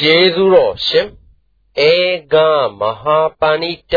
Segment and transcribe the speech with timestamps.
[0.00, 1.08] ကျေးဇူးတော်ရှင်
[1.90, 1.92] ဧ
[2.32, 2.34] က
[2.80, 3.94] မဟာပဏိတ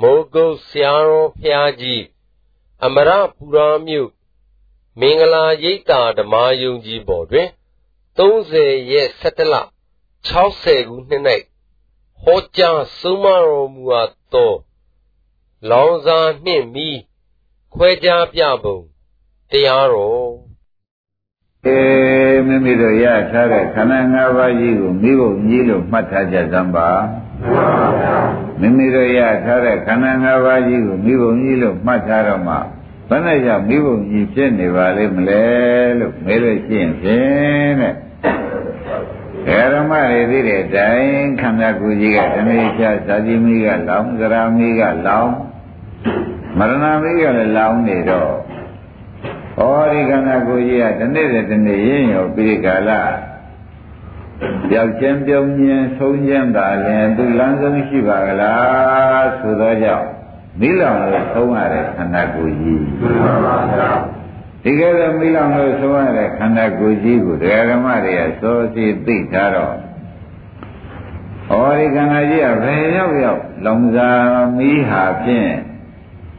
[0.00, 2.04] မိုးကုတ်ဆရာတော်ဖျားကြီး
[2.84, 4.10] အမရပူရာမြို့
[5.00, 7.48] မင်္ဂလာရိပ်သာဓမ္မယုံကြည်ပေါ်တွင်
[8.16, 9.54] 30ရက်17လ
[10.30, 11.22] 60ခုနှစ်၌
[12.22, 14.52] ဟောကြားဆုံးမတော်မူအပ်သော
[15.70, 16.88] လောင်စာနှင့်မီ
[17.74, 18.78] ခွဲခြားပြပုံ
[19.50, 20.32] တရားတော်
[21.64, 26.90] အေး မိမိတို့ရထားတဲ့ခန္ဓာ၅ပါးကြီးကိုမိဖို့ကြီးလို့မှတ်ထားကြစမ်းပါ
[28.60, 32.56] မိမိတို့ရထားတဲ့ခန္ဓာ၅ပါးကြီးကိုမိဖို့ကြီးလို့မှတ်ထားတော့မှ
[33.08, 35.44] ဘယ်နဲ့ကြောင့်မိဖို့ကြီးဖြစ်နေပါလိမ့်မလဲ
[35.98, 45.30] လို့မေးလို့ရှိရင်ဖြင့်တဲ့ဓမ္မတွေသိတဲ့တိုင်ခန္ဓာကိုယ်ကြီးကတဏှိချဇာတိမိကလောင်သရမိကလောင်
[46.58, 48.32] မရဏမိကလည်းလောင်နေတော့
[49.58, 49.60] ဩ
[49.92, 52.90] ဒီခန္ဓာကိုယ်ကြီးကတနေ့တည်းတနေ့ရင်းရောပြီးကာလ
[54.68, 60.08] ပြောက်ချင်းပြုံးခြင်းဆုံးခြင်းသာလျှင်သူလမ်းဆုံးရှိပါကလားဆိုသောကြောင့်
[60.60, 62.82] မိလောင်လို့ဆုံးရတဲ့ခန္ဓာကိုယ်ကြီး
[64.62, 69.74] ဒီကဲတော့မိလောင်လို့ဆုံးရတဲ့ခန္ဓာကိုယ်ကြီးကိုတရားဓမ္မတွေကစောစီသိထားတော့
[71.50, 74.10] ဩဒီခန္ဓာကြီးကဘယ်ရောက်ရောက်လောင်စာ
[74.56, 75.52] မီးဟာဖြင့်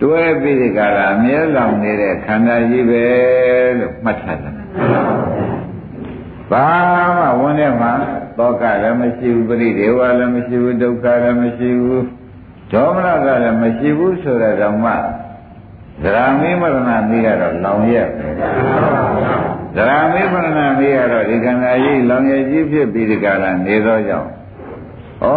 [0.02, 3.03] တွဲပြီးဒီကရာအမြဲလောင်နေတဲ့ခန္ဓာကြီးပဲ
[3.80, 4.55] လို့မှတ်ထားတယ်
[6.52, 6.67] ဘာ
[7.17, 7.91] မှဝန်ထဲမှာ
[8.38, 12.05] သောကလည်းမရှိဘူးပရိဒေဝလည်းမရှိဘူးဒုက္ခလည်းမရှိဘူး
[12.71, 14.85] ဒေါမနကလည်းမရှိဘူးဆိုတဲ့ဓမ္မ
[16.03, 18.27] သရမိမရဏမိကတော့လောင်ရက်ပဲ
[19.75, 24.30] သရမိမရဏမိကတော့ဒီခန္ဓာကြီးလောင်ရကြီးဖြစ်ပြီးဒီကရာနေသောကြောင့်
[25.23, 25.27] ဩ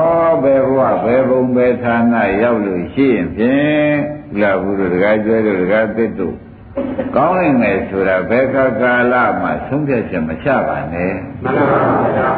[0.43, 6.35] ဘယ်ဘဝဘယ်ဘုံဘယ်ဌာနရောက်လို့ရှိရင်ဖြင့် လာဘူးတို့တကားကျွဲတို့တကားသစ်တို့
[7.17, 11.81] ကောင်းနိုင်မယ်ဆိုတာဘယ်ခါကာလမှဆုံးဖြတ်ချက်မချပါနဲ့မှန်ပါ
[12.17, 12.31] ဗျာ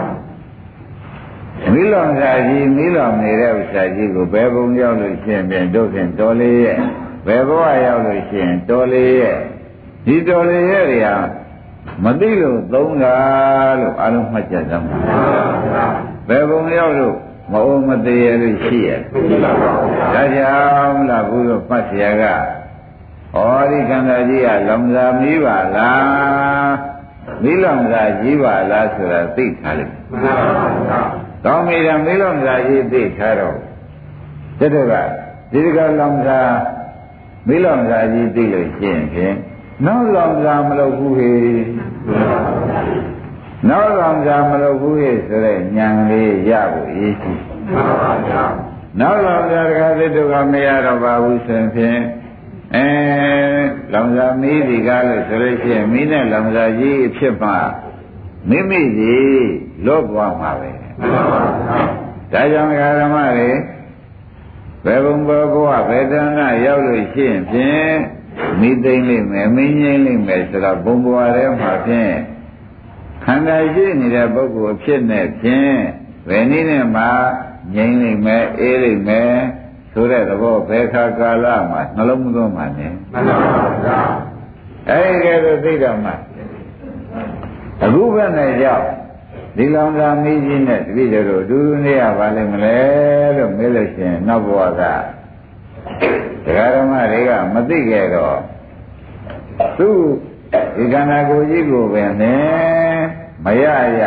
[1.73, 6.79] မိလောင်စာကြီးမိလောင်နေတဲ့ဥစ္စာကြီးကိုဘယ်ဘုံရောက်လို့ရှိရင်ပြန်တို့ဖြင့်တော်လေးရဲ့
[7.27, 9.39] ဘယ်ဘဝရောက်လို့ရှိရင်တော်လေးရဲ့
[10.07, 11.17] ဒီတော်လေးရဲ့တွေဟာ
[12.05, 13.17] မသိလို့သုံးတာ
[13.81, 14.99] လို့အလုံးမှတ်ကြသမှာ
[16.29, 17.17] ဘယ်ဘုံရောက်လို့
[17.53, 18.91] မအောင်မသေးရလို့ရှိရ
[20.15, 20.55] ဒါကြော
[20.91, 22.25] င့်လားဘုရားပတ်ဆရာက
[23.35, 23.39] ဩ
[23.71, 26.73] ရိကံသာကြီးကလောင်သာမီးပါလား
[27.43, 30.01] မီးလောင်သာကြီးပါလားဆိုတာသိထားလိမ့်မယ်
[31.45, 33.57] ကောင်းပြီလားမီးလောင်သာကြီးသိထားတော့
[34.61, 34.93] တတက
[35.53, 36.41] ဒီကလောင်သာ
[37.49, 39.35] မီးလောင်သာကြီးသိလို့ရှိရင်ဖြင့်
[39.87, 41.33] နောက်လောင်သာမလုပ်ဘူးဟေ
[43.69, 47.33] နောက်ကောင်ကြမလုပ်ဘူးရဲ့ဆိုတဲ့ဉာဏ်လေးရဖို့ရည်ရှိ
[47.71, 48.45] မှန်ပါဗျာ
[49.01, 52.01] နောက်ကောင်ကြတခါသစ်တို့ကမရတော့ပါဘူးဆိုရင်ဖြင့်
[52.75, 52.89] အဲ
[53.93, 57.51] လောင်စာမီးဒီကားလို့ဆိုလို့ရှိရင်မီးနဲ့လောင်စာကြီးအဖြစ်မှ
[58.49, 59.47] မိမိကြီး
[59.87, 60.91] လော့သွားမှာပဲမှန်
[61.33, 61.43] ပါ
[62.33, 63.51] ဗျာဒါကြောင့်ဓမ္မတွေ
[64.85, 67.93] ဘယ်ဘုံဘောဘဝဘယ်တဏ္ဍရောက်လို့ရှိရင်ဖြင့်
[68.61, 72.13] မိသိမ့်လိမ့်မယ်မင်းငိမ့်လိမ့်မယ်ဆိုတော့ဘုံဘဝထဲမှာဖြင့်
[73.27, 75.79] ခန္ဓာရှိနေတဲ့ပုဂ္ဂိုလ်ဖြစ်နေဖြင့်
[76.29, 77.05] ဘယ်နည်းနဲ့မှ
[77.75, 79.33] ငြိမ့်လိမ့်မယ်အေးလိမ့်မယ်
[79.93, 83.21] ဆိုတဲ့သဘောဘယ်ခါကာလမှာနှလုံးမသွင်းပါနဲ့မှန်ပါ
[83.85, 83.99] ဗျာ
[84.91, 86.13] အဲဒီကဲတော့သိတော့မှ
[87.85, 88.85] အခုဘယ်နဲ့ကြောက်
[89.57, 92.79] ဒီလောင်စာမီးကြီးနဲ့တပည့်တော်ဒူးနေရပါလိမ့်မလဲ
[93.37, 94.83] လို့မေးလို့ရှိရင်နောက်ဘဝကတ
[96.57, 98.39] ရားဓမ္မတွေကမသိခဲ့တော့
[99.79, 99.97] သူ့
[100.77, 102.86] ဒီခန္ဓာကိုယ်ကြီးကိုပဲနဲ့
[103.47, 103.65] မရ
[104.01, 104.03] ရ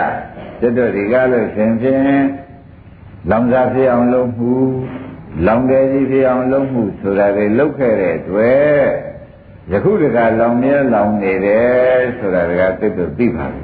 [0.60, 2.02] ကျွတ်တို့ဒီကားလို့ရှင်ဖြင့်
[3.30, 4.54] လောင်စာဖြစ်အောင်လုပ်မှု
[5.48, 8.82] လောင်တယ်ကြီးဖြစ်အောင်လုပ်မှုဆိုတာတွေလုပ်ခဲ့တဲ့အတွက်
[9.72, 13.64] ယခုတကလောင်မြဲလောင်နေတယ်ဆိုတာကတိတ်တို့သိပါပြီ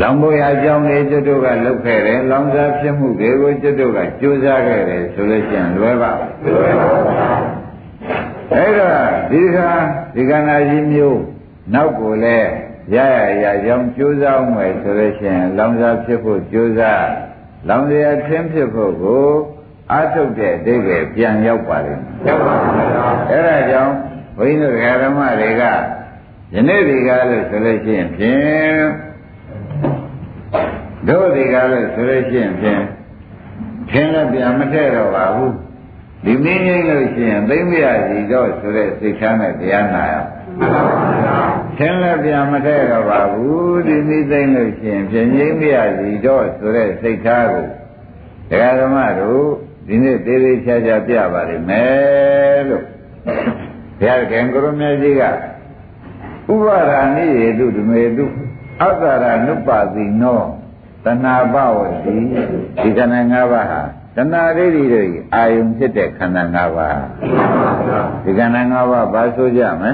[0.00, 6.12] လောင်ဖို့ရအကြောင်းလေးကျွတ်တို့ကလုပ်ခဲ့တယ်လောင်စာဖြစ်မှုတွေကိုကျွတ်တို့ကကြိုးစားခဲ့တယ်ဆိုလို့ရှိရင်လွယ်ပါ
[6.44, 6.88] လွယ်ပါ
[8.52, 8.98] အဲ့တော့
[9.30, 9.70] ဒီခါ
[10.14, 11.20] ဒီကနာကြီးမျိုး
[11.74, 12.50] နောက်ကိုလည်း
[12.94, 17.08] ရရရကြောင်းကြိုးစားအောင်မယ်ဆိုလို့ရှိရင်လောင်စာဖြစ်ဖို့ကြိုးစား
[17.68, 19.26] လောင်စရာထင်းဖြစ်ဖို့ကို
[19.92, 22.72] အာထုတ်တဲ့အတိတ်ပဲပြန်ရောက်ပါလိမ့်မယ်ရောက်ပါဘူး
[23.30, 23.94] အဲ့ဒါကြောင့်
[24.36, 25.62] ဘုန်းကြီးတို့ဓမ္မတွေက
[26.54, 28.84] ယနေ့ဒီကားလို့ဆိုလို့ရှိရင်ဖြင့်
[31.08, 32.82] တို့ဒီကားလို့ဆိုလို့ရှိရင်ဖြင့်
[33.90, 35.54] ထင်းလည်းပြန်မထည့်တော့ပါဘူး
[36.24, 37.78] ဒီမင်းကြီးလို့ရှိရင်သိမ့်ပြ
[38.08, 40.39] စီတော့ဆိုတဲ့စိတ်ထားနဲ့တရားနာရသင်
[42.02, 45.68] လည်းပြန်မထည့်တော့ပါဘူးဒီမိသိမ့်လို့ရှိရင်ပြင်ငိမ့်ပြ
[45.98, 47.66] စီတော့ဆိုတဲ့စိတ်ထားကို
[48.50, 49.44] တရားဓမ္မတို့
[49.86, 52.84] ဒီနေ့သေးသေးချာချာပြပါလိမ့်မယ်လို့
[54.00, 55.22] ဘုရားခင်ကိုရမကြီးက
[56.52, 58.24] ဥပါဒာနိယေတုဓမေတု
[58.82, 60.40] အတ္တရာနုပ္ပါတိနော
[61.04, 62.16] တဏှာပဝတိ
[62.82, 63.82] ဒီခန္ဓာ၅ပါးဟာ
[64.16, 66.98] တဏှာဒိဋ္ဌိတို့အာယုံဖြစ်တဲ့ခန္ဓာ၅ပါး
[68.24, 69.90] ဒီခန္ဓာ၅ပါးဘာဆိုကြမလဲ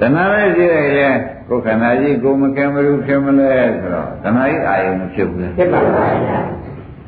[0.00, 1.16] တဏှာပဲရှိရရင်
[1.48, 6.06] ကိုယ်ခန္ဓာကြီးကိုမခင်မလို့ခင်မလဲဆိုတော့တဏှာကြီးအာယုံမဖြစ်ဘူးဖြစ်ပါပါ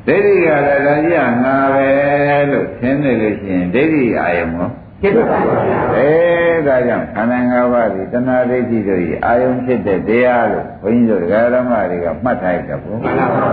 [0.07, 1.87] ဒိဋ္ဌိကလည်းဒါကြီးကငါပဲ
[2.51, 4.69] လို့သင်နေလို့ရှိရင်ဒိဋ္ဌိအာယုံရော
[5.01, 5.39] ဖြစ်ပါပါ
[5.95, 13.47] အဲ ဒါကြောင့်ခန္ဓာ၅ပါးဒီတဏှာဒိဋ္ဌိတို့ဤအာယုံဖြစ်တဲ့တရားလို့ဘုန်းကြီးတို့ဒကာဓမ္မတွေကမှတ်ထားကြဘူးမှန်ပါပါ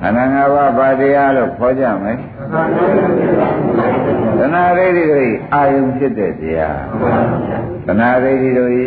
[0.00, 2.16] ခန္ဓာ၅ပါးဘာတရားလို့ခေါ်ကြမယ်
[4.38, 6.80] တဏှာဒိဋ္ဌိတို့ဤအာယုံဖြစ်တဲ့တရား
[7.86, 8.84] တဏှာဒိဋ္ဌိတို့ဤ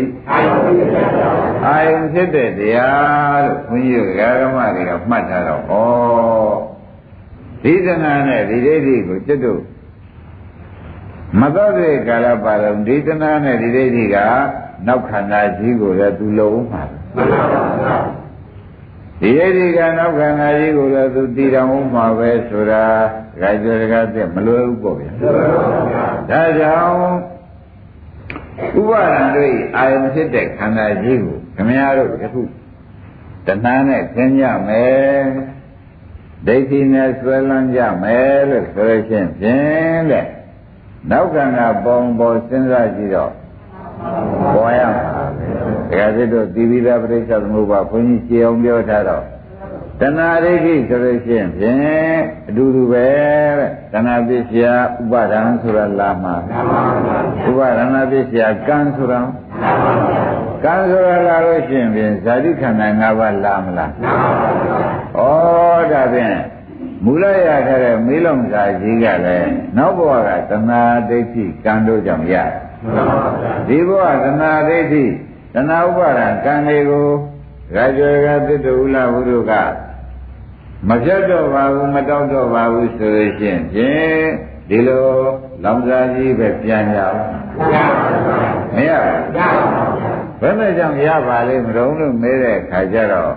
[1.67, 5.73] အာယုံဖြစ်တဲ့တရားလို့ဘုန်းကြီးတို့ဒကာဓမ္မတွေကမှတ်ထားတော့ဩ
[7.63, 9.61] ဒီတဏှာနဲ့ဒီဒိဋ္ဌိကိုจิตတို့
[11.39, 14.17] မသောတဲ့ကာလပါလုံးဒီတနာနဲ့ဒီဒိဋ္ဌိက
[14.87, 17.97] နောက်ခန္ဓာကြီးကိုလည်းသူလုံးမှာမှန်ပါပါ
[19.21, 22.85] ဒီဒိဋ္ဌိကနောက်ခန္ဓာကြီးကိုလည်းသူတည်တော်မှာပဲဆိုတာ
[23.33, 25.11] ဒကာကျော်ဒကာတဲ့မလွယ်ဘူးပေါ့ဗျာ
[26.29, 26.95] ဒါကြောင့်
[28.79, 32.41] ဥပါဒံတို့အာယုံဖြစ်တဲ့ခန္ဓာကြီးကိုခမည်းတော်ယခု
[33.47, 35.23] တဏှာနဲ့သင်ကြမယ်
[36.47, 40.25] ဒိဋ္ဌိနဲ့ဆွဲလန်းကြမယ်လို့ဆိုရခြင်းဖြင့်တဲ့
[41.11, 43.31] နောက်ကံကပုံပေါ်စဉ်းစားကြည့်တော့
[44.55, 45.05] ပေါ်ရမှာ
[45.91, 49.23] ပဲဒါကြတဲ့သီဝိဒပရိစ္ဆသမုပ္ပါဘုန်းကြီးကြေအောင်ပြောထားတော့
[50.01, 52.17] တဏှာဒိဋ္ဌိဆိုလို့ရှိရင်ဖြင့်
[52.47, 53.07] အတူတူပဲ
[53.57, 54.73] တဲ့တဏှာပစ္စယဥ
[55.11, 56.35] ပါဒံဆိုတာလာမှာ
[57.49, 59.19] ဥပါဒနာပစ္စယကံဆိုတာ
[60.63, 63.91] ကံဆိုတာလာလို့ရှိရင်ဖြင့်ဇာတိခန္ဓာ၅ပါးလာမလား
[65.17, 65.21] ဩ
[65.91, 66.35] ဒါဖြင့်
[67.03, 72.35] မူလရခဲ့တဲ့မေးလုံးစာကြီးကလည်းနောက်ဘဝကသနာဒိဋ္ဌိကံတို့ကြောင့်ရ
[73.67, 75.05] ဒီဘဝသနာဒိဋ္ဌိ
[75.53, 77.07] သနာဥပါဒံကံတွေကို
[77.75, 79.53] ရာဇဝကသတ္တဥလဘုရုက
[80.87, 84.25] မပြတ်တော့ပါဘူးမတောက်တော့ပါဘူးဆိုလို့ရှိရင်ဖြင့်
[84.69, 85.07] ဒီလို
[85.63, 87.19] လောင်စာကြီးပဲပြန်ရအောင်
[88.75, 93.33] မရဘူးဘယ်နဲ့ကြောင့်ရပါလိမ့်မလို့လို့မေးတဲ့ခါကျတော့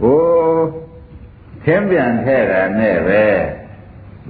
[0.00, 0.18] ဟို
[1.68, 3.24] သင်ပြန်ထဲတာနဲ့ပဲ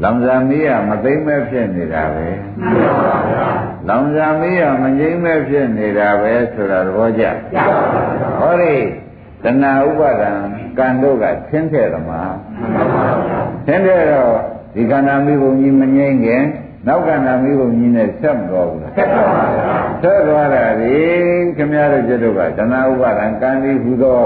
[0.03, 2.29] လောင်စာမီးကမသိမ့်မဲ့ဖြစ်နေတာပဲ
[3.89, 7.25] လောင်စာမီးကမငြိမ့်မဲ့ဖြစ်နေတာပဲဆိုတာသဘောကျ
[8.41, 8.77] ဟောဒီ
[9.45, 10.33] တဏှာဥပါဒံ
[10.79, 12.35] ကံတို့ကသင်ထဲသမား
[13.67, 14.33] သင်ထဲတော့
[14.75, 16.45] ဒီခန္ဓာမိဘုံကြီးမငြိမ့်ခင်
[16.87, 19.45] နောက်ကန္တာမိဘုံကြီးနဲ့ဆက်မတော်ဘူးလားဆက်ပါပါ
[20.03, 20.97] ဆက်သွားတာဒီ
[21.57, 24.23] ခင်ဗျားတို့ကျတို့ကတဏှာဥပါဒံကံဒီဟူသော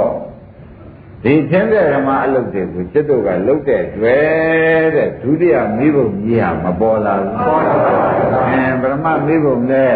[1.24, 9.94] ဒီသင်တဲ့ဓမ္မအလုပ်တွေကိုจิตတို့ကလုပ်တဲ့တွေ့တဲ့ဒုတိယမိဘုံကြီးဟာမပေါ်လာဘူးပေါ်လာပါဘူးအဲပရမမိဘုံနဲ့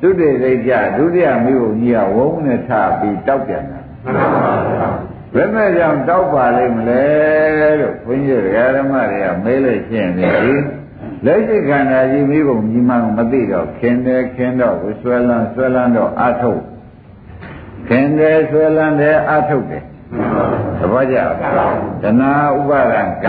[0.00, 4.90] ဒုတိယစိတ်ကြဒုတိယမိဘုံကြီးကဝုန်းနဲ့ထပြီးတောက်ပြန်တာမှန်ပါပါ
[5.34, 7.04] ဘယ်နဲ့ကြောင့်တောက်ပါလိမ့်မလဲ
[7.80, 8.42] လို့ဘုန်းကြီး
[8.76, 10.24] ဓမ္မတွေကမေးလို့ရှိရင်ဒီ
[11.24, 16.62] လက်ရှိခန္ဓာကြီးမိဘုံကြီးမှမသိတော့ခင်တယ်ခင်တော့ဆွဲလန်းဆွဲလန်းတော့အထုတ်
[17.88, 19.84] ခင်တယ်ဆွဲလန်းတယ်အထုတ်တယ်
[20.78, 21.16] သဘောကျ
[22.02, 23.26] တဏှာဥပါဒံက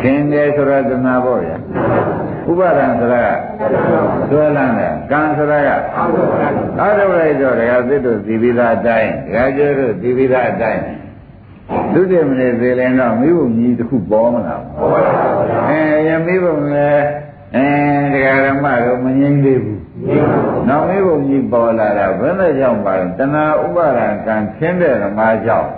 [0.00, 1.56] ခင်တယ်ဆိုတော့တဏှာပေါ့ဗျာ
[2.50, 3.24] ဥပါဒံဆိုတာ
[4.28, 5.68] ဆွဲလန်းတယ်ကံဆိုတာက
[6.80, 10.82] အာထုလိုက်တော့ဒကာသစ်တို့ဒီပိသာအတိုင်းဒကာကျတို့ဒီပိသာအတိုင်း
[11.92, 17.04] ဒုတိယမနေ့သေးရင်တော့မိဘကြီးတစ်ခုပေါ်မလားပေါ်ပါဘူးအဲယမိဘလည်း
[17.56, 17.66] အဲ
[18.12, 19.79] ဒကာရမတို့မငြိမ့်သေးဘူး
[20.68, 25.70] နောက်မိဘကြီးပေါ်လာတာဘယ်နဲ့ကြောင့်ပါလဲတဏှာဥပါဒံကံခင်းတဲ့ဓမ္မကြောင့်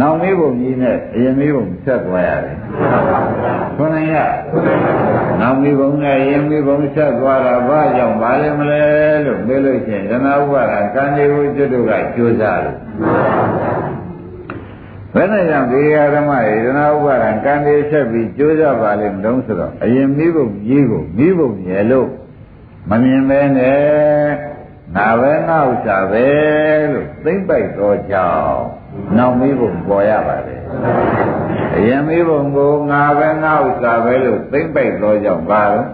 [0.00, 2.56] နောက်မေးပုံကြီးနဲ့အရင်မေးပုံဆက်သွားရတယ်။
[3.76, 4.16] ခွန်နိုင်ရ
[5.40, 8.80] နောက်မေးပုံနဲ့အရင်မေးပုံဆက်သွားတာဘာကြောင့်ပါလဲမလဲ
[9.26, 12.78] လို့မေးလို့ရှိရင်ဓမ္မဥပါဒကံဒီကိုကျွတ်တို့ကကြိုးစားလို့
[15.14, 15.80] ဘယ်နဲ့ကြောင့်ဒီ
[16.14, 22.08] ဓမ္မရေဓမ္မဥပါဒကံဒီဆက်ပြီးကြိုးစားပါလိမ့်မလို့ဆိုတော့အရင်မေးပုံကြီးကိုမေးပုံရဲ့လို့
[22.90, 23.84] မမြင်ပဲနဲ့
[24.96, 26.26] ငါပဲငါဥစ္စာပဲ
[26.92, 28.64] လို့သိမ့်ပိုက်တော့ကြောင်း
[29.16, 30.60] နောက်မေးဖို့ပေါ်ရပါတယ်
[31.76, 35.88] အရင်မေးဖို့ကိုငါပဲငါဥစ္စာပဲလို့သိမ့်ပိုက်တော့ကြောင်းပါတော့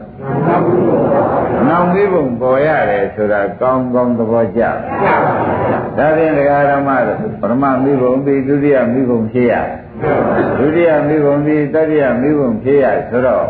[1.68, 6.90] နောက်မေးဖို့ပေါ်ရတယ်ဆိုတာကောင်းကောင်းသဘောကျဒါဖြင့်တရားဓမ္မ
[7.40, 9.54] ပရမမေးဖို့ပြီးဒုတိယမေးဖို့ဖြစ်ရ
[10.58, 13.46] ဒုတိယမေးဖို့ပြီးတတိယမေးဖို့ဖြစ်ရဆိုတော့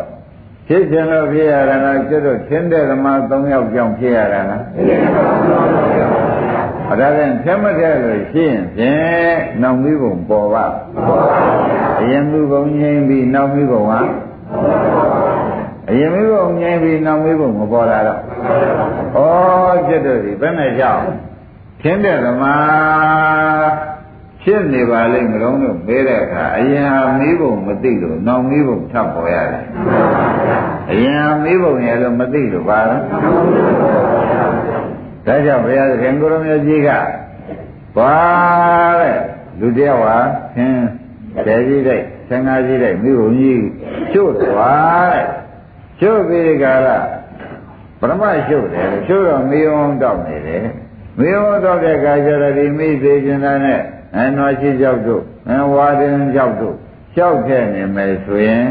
[0.73, 4.63] ဖြစ်ခြင်းလို့ဖြစ်ရတာကကျွတ်တို့သင်တဲ့ဓမ္မ၃ယောက်ကြောင့်ဖြစ်ရတာလား
[6.91, 10.67] အဒါဖြင့်ဖြတ်မတဲ့လို့ရှိရင်ဖြင့်နောက်မိဘုံပေါ်ပါ
[12.01, 14.01] အရင်မိဘုံငြိမ့်ပြီးနောက်မိဘုံဟာ
[15.91, 18.21] အရင်မိဘုံငြိမ့်ပြီးနောက်မိဘုံမပေါ်လာတော့
[19.77, 21.03] ဩကျွတ်တို့ဒီဘယ်နဲ့ကြောင့်
[21.83, 22.45] သင်တဲ့ဓမ္မ
[24.43, 29.65] ဖြစ်နေပါလိမ့်မလို့လို့မေးတဲ့အခါအရင်ဟာမီးပုံမသိလို့နောက်မီးပုံထပ်ပေါ်ရတယ်
[30.91, 33.03] အရင်ဟာမီးပုံရဲ့လို့မသိလို့ပါလား
[35.27, 36.91] ဒါကြောင့်ဘုရားသခင်ကိုရမကြီးက
[37.97, 38.15] ဘာ
[39.01, 39.19] တဲ့
[39.61, 40.19] လူတယောက်ဟာ
[40.55, 40.79] သင်
[41.47, 43.65] ဆယ်ကြီးတဲ့ဆယ်ငါးကြီးတဲ့မိဘကြီး
[44.13, 45.27] ကျွတ်သွားတဲ့
[46.01, 46.99] ကျွတ်ပြီးဒီကလာ
[48.01, 50.65] ပရမရှို့တယ်ကျွတ်တော့မေယုံတောက်နေတယ်
[51.19, 53.81] မေယုံတောက်တဲ့အခါကျတော့ဒီမိသေးခြင်းသားနဲ့
[54.17, 56.77] အနွားရှိကြောက်တို့အဝါဒင်ကြောက်တို့
[57.17, 58.65] ကြောက်ခဲ့နေမယ်ဆိုရင်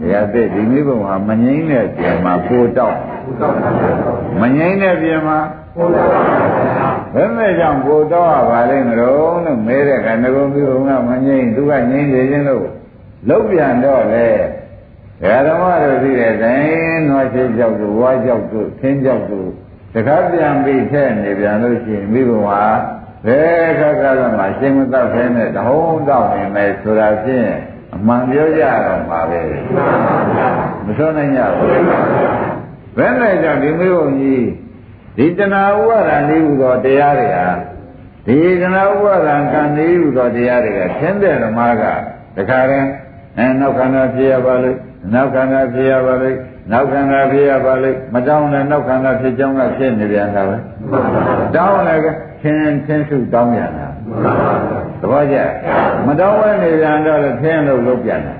[0.00, 2.98] ဒီအသက်ဒီမိဘဟာမငိမ့်တဲ့ပြန်မှာပိုတောက်
[4.40, 5.38] မငိမ့်တဲ့ပြန်မှာ
[5.74, 6.10] ပိုတောက်
[7.14, 12.66] ဘယ်မဲ့ကြောင့်ပိုတောက်ရပါလိမ့်မလို့လို့မဲတဲ့ကငကုံမိဘကမငိမ့်သူကငိမ့်နေခြင်းလို့
[13.28, 14.26] လုံးပြန်တော့လေ
[15.46, 19.48] ဓမ္မတို့သိတဲ့တိုင်းနွားရှိကြောက်တို့ဝါကြောက်တို့သင်းကြောက်တို့
[19.94, 22.62] တခါပြန်ပြီးထဲနေပြန်လို့ရှိရင်မိဘဟာ
[23.26, 27.50] ဘယ်ခါကမှရှင်းမတော့ဖဲနဲ့တဟုံးတော့နေမယ်ဆိုတာဖြင့်
[27.94, 29.42] အမှန်ပြောကြတော့မှာပဲ
[30.84, 31.70] မဆိုနိုင်ကြဘူး
[32.96, 34.46] ဘယ်နဲ့ကြောင့်ဒီမျိုးကြီး
[35.16, 37.48] ဒီတဏှာဥပါဒံလေးဟူသောတရားတွေဟာ
[38.26, 41.82] ဒီတဏှာဥပါဒံကံလေးဟူသောတရားတွေကသင်တဲ့ဓမ္မက
[42.36, 42.86] တခါရင်
[43.38, 44.78] အဲနောက်ခန္ဓာဖြစ်ရပါလိမ့်
[45.14, 46.38] နောက်ခန္ဓာဖြစ်ရပါလိမ့်
[46.72, 50.56] နောက်ခန္ဓာဖြစ်ရပါလိမ့်မတောင်းနဲ့နောက်ခန္ဓာဖြစ်ကြောင်းကဖြစ်နေပြန်တာပဲ
[51.56, 52.02] တောင်းလည်း
[52.44, 53.88] သင်သင်စုတောင်းပြန်တာ
[55.00, 55.36] သဘောကျ
[56.06, 58.34] မတောင်းဝဲနေပြန်တော့လည်းသင်လို့လုပ်ပြန်တာ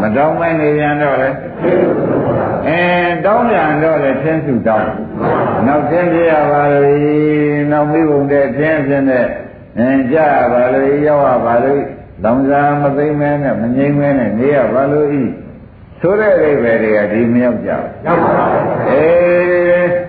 [0.00, 1.36] မတောင်းမနေပြန်တော့လည်း
[2.66, 2.80] အဲ
[3.24, 4.90] တောင်းပြန်တော့လည်းသင်စုတောင်း
[5.66, 9.26] နောက်သင်ပြရပါလိမ့်နောက်မိဘုံတဲ့သင်ဖြစ်တဲ့
[9.78, 10.16] အဲကြ
[10.52, 11.84] ပါလိမ့်ရောက်ရပါလိမ့်
[12.24, 15.22] လောင်စာမသိမဲနဲ့မငြိမ့်မဲနဲ့နေရပါလို့ဤ
[16.00, 20.01] ဆိုတဲ့အိဗယ်တွေကဒီမရောက်ကြဘူးရောက်ပါဘူးအေး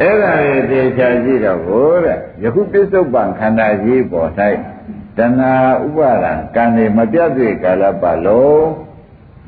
[0.00, 4.30] အဲ့ဒါတွေသေချာကြည့်တော့ဘို့တဲ့ယခုပစ္စုပန်ခန္ဓာကြီးပေါ်၌
[5.16, 5.54] တဏှာ
[5.86, 8.68] ဥပါဒံကံတွေမပြတ်သေးကာလပတ်လုံး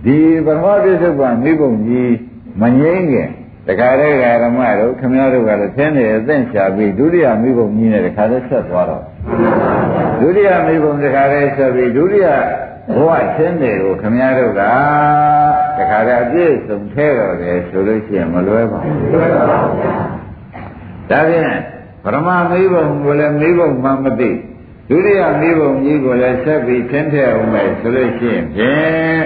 [0.04, 2.14] ဒီပရမပစ္စုပန်မိဘုံကြီး
[2.60, 3.30] မငြိမ့်ခင်
[3.66, 9.04] တခါတည်းဓမ္မတို့ခမည်းတော်ကလည်းသင်နေအသင့်ရှာပြီးဒုတိယမိဘုံကြီးနဲ့တခါတည်းဆက်သွားတော့
[10.20, 12.28] ဒုတိယမိဘုံတခါတည်းဆက်ပြီးဒုတိယ
[12.96, 14.62] ဘဝချင်းတွေကိုခမည်းတော်က
[15.78, 20.19] တခါတည်းအပြည့်စုံထဲတော်တယ်ဆိုလို့ရှိရင်မလွဲပါဘူး
[21.09, 21.59] ဒါဖြင့်
[22.03, 24.31] ပရမမိဘုံကိုလည်းမိဘုံမှမသိ
[24.89, 29.23] ဒုတိယမိဘုံကြီးကိုလည်းဆက်ပြီးထင်းထည့်အောင်မယ်ဆိုလို့ရှိရင်ဖြင့်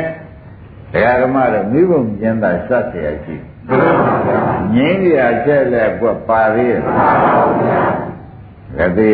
[0.91, 3.35] တရားဓမ္မတော့မိဘုံကျင်းတာစက်เสียရှိ
[4.75, 6.81] ငင်းရချက်လက်ပွက်ပါသေးရဲ့
[8.77, 9.11] ကတိ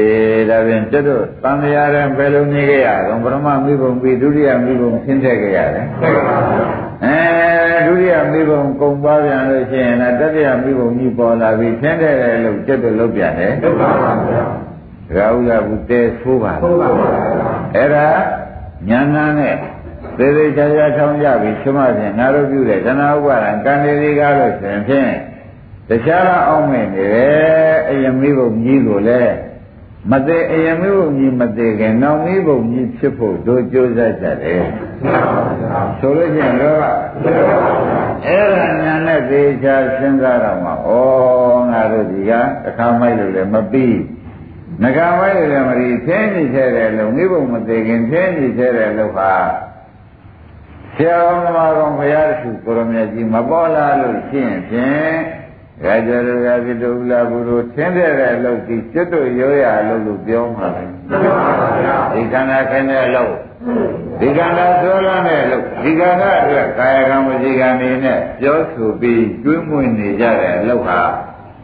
[0.49, 5.85] ဒါဖြင့်ကျွတ်တို့တန်တရားရင်ဘယ်လိုနေကြရအောင်ပရမမိဘုံပြီးဒုတိယမိဘုံထင်းထည့်ကြရတယ်
[7.04, 7.18] အဲ
[7.86, 12.14] ဒုတိယမိဘုံကုံသွားပြန်လို့ရှိရင်လည်းတတိယမိဘုံကြီးပေါ်လာပြီးထင်းတဲ့
[12.44, 14.44] လို့ကျက်တော့လုတ်ပြန်တယ်လုတ်ပါပါဗျာ
[15.16, 17.08] ဒါဥလာဘူးတဲဆိုးပါဆိုးပါပါ
[17.74, 18.06] အဲ့ဒါ
[18.88, 19.56] ညာနာနဲ့
[20.18, 25.10] သေသေးချာချာထောင်းကြပြီးရှမဖြင့်ငါတို့ပြုတဲ့သနာဥပါဒံကံလေးတွေကားလို့ဆိုရင်ဖြင့်
[25.88, 29.34] တခြားတော့အောင်းမဲ့နေတယ်အယမိဘုံကြီးကိုလည်း
[30.08, 34.64] မသေးအယမိဘုံကြီးမသေးခင်နောက်မိဘုံကြီးဖြစ်ဖို့တို့ကြိုးစားကြတယ်
[35.98, 36.78] ဆိုလို့ချင်းတော့
[38.26, 40.74] အဲ့ဒါညာနဲ့သေချာစဉ်းစားတော့မှဩ
[41.70, 42.32] ငါတို့ဒီက
[42.64, 43.98] တစ်ခါမိုက်လို့လည်းမပြီး
[44.82, 49.34] ငကမိုက်လို့လည်းမပြီးသင်းနေသေးတယ်လို့မိဘုံမသေးခင်သင်းနေသေးတယ်လို့ဟာ
[50.94, 55.14] ဆရာတော်ကဘုရားရှိခိုးရမြတ်ကြီးမပေါ်လာလို့ရှင်းဖြင့်
[55.84, 60.84] ရာဇရရာဇတုလာဘုရောသင်တဲ့အလုပ်ကြီးကျွတ်တို့ရိုးရအလုပ်လို့ပြောမှာပဲ
[62.12, 63.32] ဒီခန္ဓာခင်းတဲ့အလုပ်
[64.20, 71.00] ဒီခန္ဓာဆွဲလန်းတဲ့အလုပ်ဒီခန္ဓာအတွက်ကာယကံဝစီကံနေနဲ့ပြောဆိုပြီးကျွေးမွေးနေကြတဲ့အလုပ်ဟာ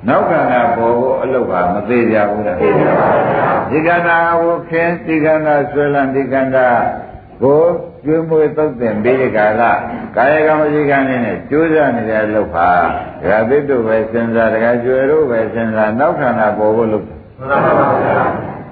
[0.08, 2.56] နောက်ခန္ဓာပေါ်ဖို့အလုပ်ဟာမသေးကြဘူးလား
[3.70, 6.68] ဒီခန္ဓာကိုခင်းဒီခန္ဓာဆွဲလန်းဒီခန္ဓာ
[7.42, 7.60] ကို
[8.06, 9.62] ကျွေးမွေးသုတ်သင်ပြီးဒီကာလ
[10.16, 12.68] ကာယကံဝစီကံနေနဲ့ကျိုးစားနေတဲ့အလုပ်ဟာ
[13.20, 17.18] ဒကာသစ်တို့ပဲစဉ်းစားဒကာကျွယ်တို့ပဲစဉ်းစားနောက်ခန္ဓာပေါ်ဖို့လုပ်မှန်
[17.78, 18.22] ပါဗျာ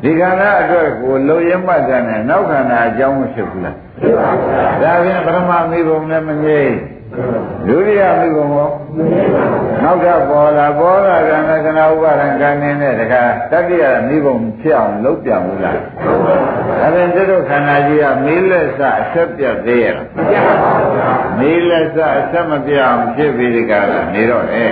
[0.03, 4.31] ဒီခန္ဓာအတွက်ကိုလုံရမှတ်ကြတဲ့နောက်ခန္ဓာအကြောင်းမရှိဘူးလားဖြစ်ပါ
[4.81, 6.75] ဗျာဒါဖြင့်ပရမမိဘုံနဲ့မငြိမ့်
[7.69, 8.71] ဒုတိယမိဘုံရော
[9.83, 15.79] နောက်ကပေါ်လာပေါ်လာကံကကနာဥပါဒံကံနေတဲ့တခါတတိယမိဘုံဖြစ်အောင်လုပ်ပြမှုလား
[16.81, 19.99] ဒါဖြင့်တို့ခန္ဓာကြီးကမေးလက်စအဆက်ပြတ်သေးရဲ့မ
[20.31, 24.65] ပြတ်ပါဘူးမေးလက်စအဆက်မပြတ်အောင်ဖြစ်ပြီးဒီကလာနေတော့လေ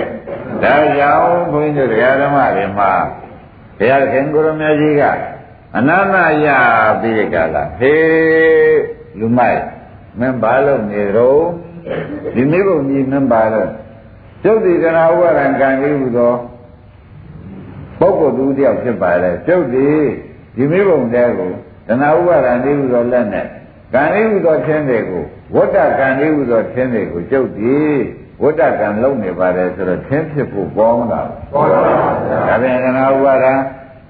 [0.63, 2.91] ဒါကြောင့်ဘုန်းကြီးတို့တရားဓမ္မတွေမှာ
[3.77, 5.03] ဘုရားခင်ကိုရမကြီးက
[5.77, 6.47] အနန္တရ
[7.01, 8.79] ပြီးဒီကလာဟေး
[9.19, 9.61] လူမိုက်
[10.19, 11.43] မင်းဘာလုပ်နေတော့
[12.35, 13.69] ဒီမိဘုံကြီးမင်းပါတော့
[14.43, 16.33] ကျုပ်ဒီကနာဥပါဒံကံကြီးဟူသော
[17.99, 19.87] ပုဂ္ဂိုလ်သူတယောက်ဖြစ်ပါလေကျုပ်ဒီ
[20.55, 21.51] ဒီမိဘုံတဲကို
[21.87, 23.47] တဏှာဥပါဒံဒီဟုသောလက်နဲ့
[23.93, 25.23] ကံလေးဟုသောထင်းတွေကို
[25.55, 27.77] ဝတ္တကံလေးဟုသောထင်းတွေကိုကျုပ်ဒီ
[28.41, 31.91] ဝတ္တကံလုံးနေပါတယ်ဆိုတော့ထင်းဖြစ်ဖို့ပေါ်မလားပေါ်ပါပါ
[32.47, 33.53] ဒါပြန်တဏှာဥပါဒံ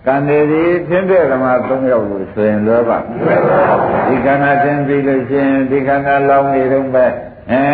[0.07, 2.97] ကံတွေဒီထင်းတဲ့ဓမ္မ၃ယောက်လို့ဆိုရင်လွယ်ပါ
[4.07, 7.05] ဒီကံနာထင်းပြီးလို့ရှိရင်ဒီကံနာလောင်းနေတော့ပဲ
[7.50, 7.64] အဲ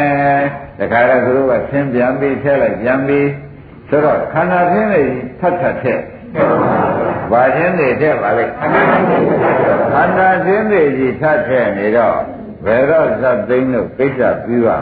[0.78, 3.28] တခါတော့သူတို့ကသင်ပြန်ပြီးထည့်လိုက်ပြန်ပြီး
[3.88, 5.02] ဆိုတော့ခန္ဓာသင်တွေ
[5.40, 6.02] ထပ်ထပ်ထည့်
[7.30, 12.18] ဘာချင်းတွေထည့်ပါလိမ့်ခန္ဓာသင်တွေကြီးထပ်ထည့်နေတော့
[12.66, 14.76] ဘယ်တော့သတ်သိမ်းလို့ကိစ္စပြီးပါ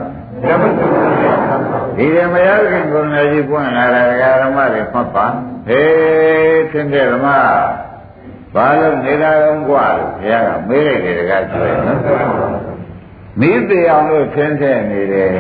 [1.97, 4.03] ဒီရမယခင်ကိုယ်တော်ကြီးပွင့်လာတာ
[4.43, 5.27] ဓမ္မတွေမှတ်ပါ
[5.67, 7.29] ဟေးသင်တဲ့ဓမ္မ
[8.55, 12.01] ဘာလို့နေတာတော့กว่าလို့ဘုရားကမေးလိုက်တယ်တကားဆိုရင်နော်
[13.42, 15.32] မိသေးအောင်လို့ထင်းထည့်နေတယ်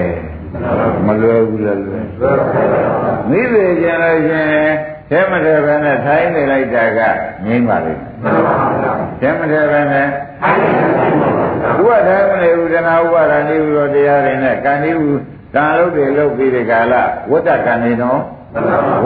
[1.06, 2.06] မလွယ်ဘူးလားလွယ်
[3.30, 4.50] မိသေးကြလို့ရှင်
[5.10, 7.00] ထဲမထဲပဲနဲ့ထိုင်းနေလိုက်တာက
[7.46, 8.02] ငြိမ့်ပါလိမ့်
[9.22, 10.08] ထဲမထဲပဲနဲ့
[11.80, 15.10] ဥပဒါမနေဘူးတဏှာဥပါဒဏိဟုသောတရားတွေနဲ့ကံဒီဟု
[15.56, 16.94] ကံလုပ်တွေလုပ်ပြီးဒီကာလ
[17.32, 18.20] ဝတ္တကံနေတော့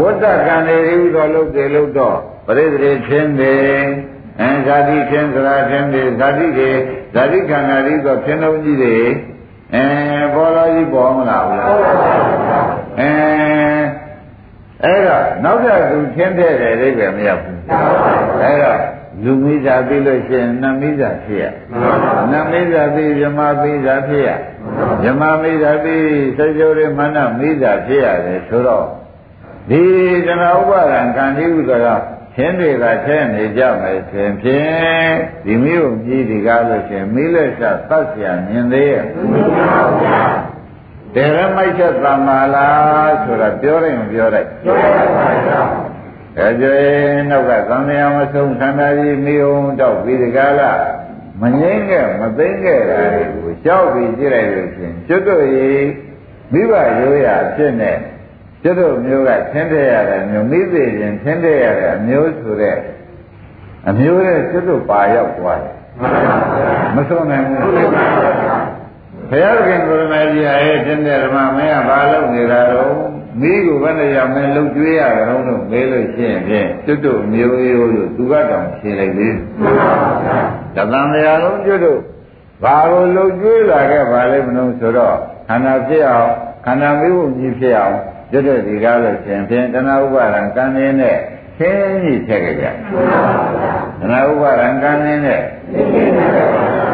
[0.01, 2.17] ဝတ္တကံနေဟုသောလုပ်တွေလုပ်တော့
[2.47, 3.81] ပရိသေချင်းတယ်
[4.41, 6.71] အဲဇာတိချင်းစရာချင်းတွေဇာတိတွေ
[7.13, 8.97] ဇာတိခန္ဓာတွေဆိုဖြစ်လုံးကြီးတွေ
[9.73, 9.85] အဲ
[10.33, 11.71] ပေါ်တော်ကြီးပေါ်မလားဘူးလား
[12.99, 13.11] အဲ
[14.83, 17.59] အဲ့တော့နောက်ကြသူချင်းတဲ့တယ်အိဗယ်မရဘူး
[18.41, 18.79] အဲ့တော့
[19.23, 21.45] လူမိစားပြီးလို့ရှိရင်နတ်မိစားဖြစ်ရ
[22.31, 24.29] နတ်မိစားပြီးမြမမိစားဖြစ်ရ
[25.01, 26.05] မြမမိစားပြီး
[26.37, 28.85] စိတ်ကြိုးတွေမနမိစားဖြစ်ရတယ်ဆိုတော့
[29.69, 29.81] ဒီ
[30.27, 31.95] ကနာဥပါဒံကံတိဥဒရာ
[32.34, 35.12] ချင်းတွေကထဲနေကြမယ်ရှင်ဖြင့်
[35.44, 39.04] ဒီမျိုးကြီးဒီကားလို့ရှင်မိလက်စသတ်เสียမြင်သေးရဲ့
[41.14, 45.60] တေရမိုက်ချက်သမ္မာလားဆိုတာပြောရင်ပြောလိုက်ပြောပါပါ
[46.38, 46.76] အဲကြွေ
[47.30, 50.80] နောက်ကသံဃာမဆုံးခန္ဓာကြီးမိအောင်တော့ပြီးဒီကားလား
[51.40, 52.98] မငိမ့်ခဲ့မသိမ့်ခဲ့တာ
[53.34, 55.70] ကိုရှောက်ပြီးကြည့်လိုက်လို့ရှင်ကျွတ်တို့ရေ
[56.52, 57.92] မိဘရိုးရာဖြစ်နေ
[58.63, 62.77] ကျွတ်တို့မျိုးကသင်တဲ့ရတဲ့မျိုးမိသေးခြင်းသင်တဲ့ရတဲ့အမျိုးဆိုတဲ့
[63.89, 65.75] အမျိုးရဲ့ကျွတ်တို့ပါရောက်သွားတယ်
[66.95, 67.59] မဆုံးနိုင်ဘူး
[69.29, 72.93] ဘုရားခင်ကိုရမကြီးရဲ့တင်းတဲ့ဓမ္မမင်းကဘာလုပ်နေတာတော့
[73.41, 79.35] မိကိုဘယ်နဲ့ရောက်မဲလှုပ်ကြွေးရကြတော့လို့မေးလို့ရှိရင်ဖြင့်ကျွတ်တို့မျိုးရိုးလို့သူကတောင်ဖြေလိုက်သေး
[80.75, 81.99] တသံတရားလုံးကျွတ်တို့
[82.63, 85.15] ဘာကိုလှုပ်ကြွေးလာခဲ့ပါလိမ့်မလို့ဆိုတော့
[85.47, 86.29] ခန္ဓာဖြစ်အောင်
[86.65, 87.97] ခန္ဓာမျိုးကြီးဖြစ်အောင်
[88.31, 91.17] ကျွတ်တို့ဒီကားလို့ရှင်ဖြင့်တဏှာဥပါဒံကံနေနဲ့
[91.57, 92.71] ခင်းကြီးထည့်ကြကြတ
[94.11, 95.41] ဏှာဥပါဒံကံနေနဲ့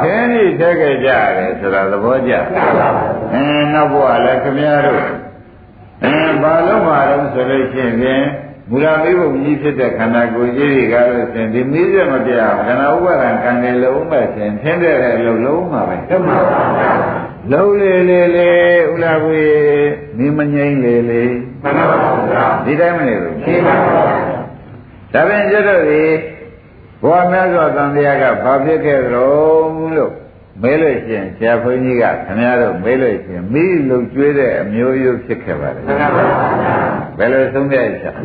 [0.01, 2.33] ခင်းကြီးထည့်ကြကြတယ်ဆိုတာသဘောကျ
[3.33, 5.01] အင်းနောက်ဘုရားလည်းခမည်းတော်
[6.03, 8.23] အင်းဘာလို့မှာတော့ဆိုလို့ရှိရင်
[8.69, 14.95] မူလမိဘုံကြီးဖြစ်တဲ့ခန္ဓာကိုယ်ကြီးတွေကလို့ရှင်ဒီမိစေမပြအောင်ခန္ဓာဥပါဒံကံနေလုံးမဲ့ရှင်ထင်းတဲ့
[15.25, 16.37] လုံးလုံးမှာပဲတမပါ
[17.51, 18.51] လုံးလေလေလေ
[18.91, 19.43] ဥလာကွေ
[20.17, 21.23] မိမငိမ့်လေလေ
[21.63, 24.01] မှန်ပါပါဒီတိုင်းမနေဘူးရှင်းပါပါ
[25.13, 26.03] ဒါဖြင့်ကျွတ်တို့ဒီ
[27.03, 30.13] ဘဝမြတ်စွာသံဃာကဘာဖြစ်ခဲ့ကြလို့လို့
[30.61, 36.25] မေးလို့ရှိရင်ဆရာဘုန်းကြီးကခင်ဗျားတို့မေးလို့ရှိရင်မိလုံကျွေးတဲ့အမျိုးရိုးဖြစ်ခဲ့ပါတယ်မှန်ပါပါ
[37.17, 38.15] ဘယ်လိုဆုံးဖြတ်ချက်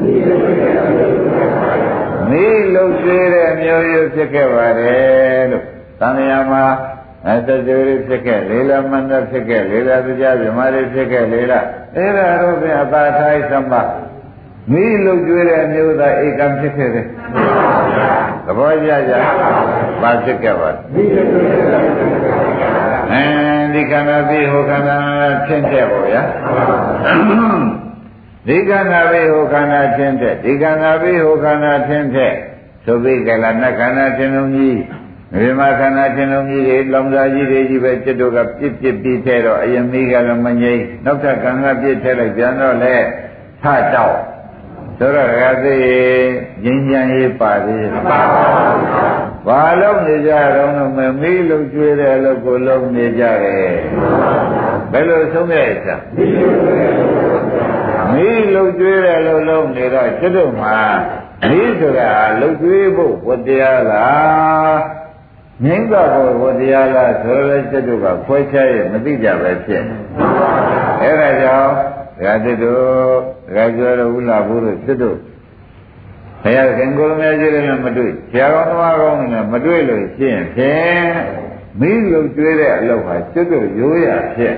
[2.31, 5.65] မိလုံကျွေးတဲ့အမျိုးရိုးဖြစ်ခဲ့ပါတယ်လို့
[6.01, 6.65] သံဃာမှာ
[7.29, 11.61] အတ္တတွေဖြစ်ခဲ့လေလာမန္တဖြစ်ခဲ့လေလာတရားဗြဟ္မာတွေဖြစ်ခဲ့လေလာ
[11.97, 13.75] အဲ့ဒါတော့ပြန်အပါထိုင်းသမ္မ
[14.73, 17.07] မိလုတ်ကျွေးတဲ့အမျိုးသားဧကံဖြစ်ခဲ့တယ်
[18.47, 19.13] သဘောကျကြ
[20.03, 20.71] ဘာဖြစ်ခဲ့ပါ
[23.13, 23.25] အဲ
[23.75, 24.97] ဒီခန္ဓာပြီးဟိုခန္ဓာ
[25.47, 26.23] ဖြစ်ခဲ့ပါဗျာ
[28.47, 32.33] ဒီခန္ဓာပြီးဟိုခန္ဓာဖြစ်တဲ့ဒီခန္ဓာပြီးဟိုခန္ဓာဖြစ်တဲ့
[32.87, 34.79] သုဘိကလနခန္ဓာဖြစ်လုံးကြီး
[35.36, 42.96] ဝိမာခန္ဓာခြင်းလုံးကြီးတွေလောင်စာကြီးတွေကြီးပဲจิตတို့ကပြစ်ပြစ်ပြီးထဲတော့အယမိကလည်းမငြိမ့်နောက်ထပ်ကံကပြစ်ထဲလိုက်ပြန်တော့လေ
[43.64, 44.18] ထတောက်
[45.00, 45.78] ဆိုတော့ရသိ
[46.64, 53.72] ငြိမ်းချမ်းရေးပါသေးလားပါပါဘူးဘာလုံးနေကြတော့မမီးလုံးကျွေးတဲ့အလုပ်ကိုလုံးနေကြတယ်
[54.92, 55.98] ဘယ်လိုဆုံးရဲ့ဆရာ
[58.14, 60.78] မီးလုံးကျွေးတဲ့အလုပ်လုံးနေတော့จิตတို့မှာ
[61.50, 64.78] မီးဆိုတာလုံးကျွေးဖို့ဝတရားလား
[65.65, 69.97] ငိမ့်ကဖို့ဝတရားလားဆိုရတဲ့စိတ်တို့ကခွဲခြားရမသိကြပဲဖြစ်နေ
[71.03, 71.73] အဲ့ဒါကြောင့်
[72.17, 72.83] ဒကာတိတို့
[73.47, 75.17] ဒကာကျော်တို့ဥလာဘူးတို့စိတ်တို့
[76.43, 81.11] ဘုရားခင်ကိုလိုများကြီးလည်းမတွေ့ဆရာကောင်းသမားကောင်းလည်းမတွေ့လို့ရှိရင်ဖြင့်
[81.81, 84.57] မိလုံကျွေးတဲ့အလုပ်ဟာစိတ်တို့ရိုးရဖြစ်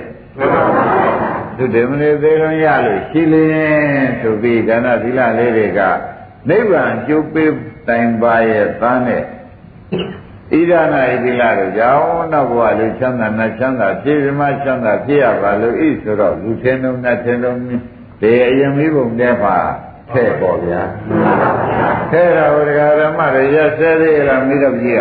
[1.57, 5.81] သူတေမလေးသေးလုံးရလို့ရှိလင်းဆိုပြီးဒါနသီလလေးတွေက
[6.49, 7.51] နိဗ္ဗာန်ကျုပ်ပေး
[7.87, 9.23] တိုင်ပါရဲ့သားနဲ့
[10.51, 17.59] ဣဒနာဣတိလတို့ကြောင့်နောက်ဘဝလူချမ်းသာနတ်ချမ်းသာပြည့်ပြမချမ်းသာဖြစ်ရပါလို့ဤဆိုတော့လူထင်းလုံးနတ်ထင်းလုံး
[18.21, 19.57] ဒီအရင်မိဘုံတဲ့ပါ
[20.11, 20.81] ထဲ့ပေါ့ဗျာ
[22.11, 24.99] ထဲ့တော့ဒကာဓမ္မတွေရဆဲသေးလားမိတော့ကြီးရ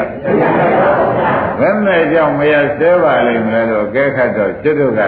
[1.60, 5.02] ဘယ်မဲ့ကြောင့်မရဆဲပါလိမ့်မလဲတော့ကဲခတ်တော့ကျွတ်တို့က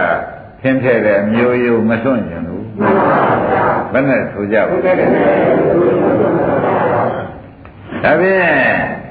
[0.61, 2.65] ထင်းထဲ့တဲ့အမျိုးယုံမစွန့်ကျင်ဘူး
[3.93, 4.93] ဘယ်နဲ့ဆိုကြဘူးဒါ
[8.21, 9.06] ဖြင့်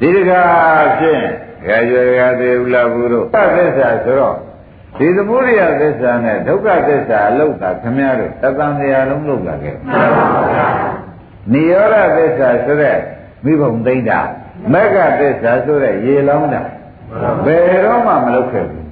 [0.00, 1.24] ဒီတကားဖြင့်
[1.64, 4.36] ခေကျွေကသေဥလာဘူးတို့သစ္စာဆိုတော့
[4.98, 9.76] ဒီသမုဒိယသစ္စာနဲ့ဒုက္ခသစ္စာအလုတ်တာခမည်းတော်တသံတရားလုံးလုတ်လာခဲ့
[11.52, 12.96] နိရောဓသစ္စာဆိုတဲ့
[13.44, 14.20] မိဘုံသိမ့်တာ
[14.72, 16.62] မက္ကသစ္စာဆိုတဲ့ရေလောင်းတာ
[17.44, 18.84] ဘယ်တော့မှမလုတ်ခဲ့ဘူး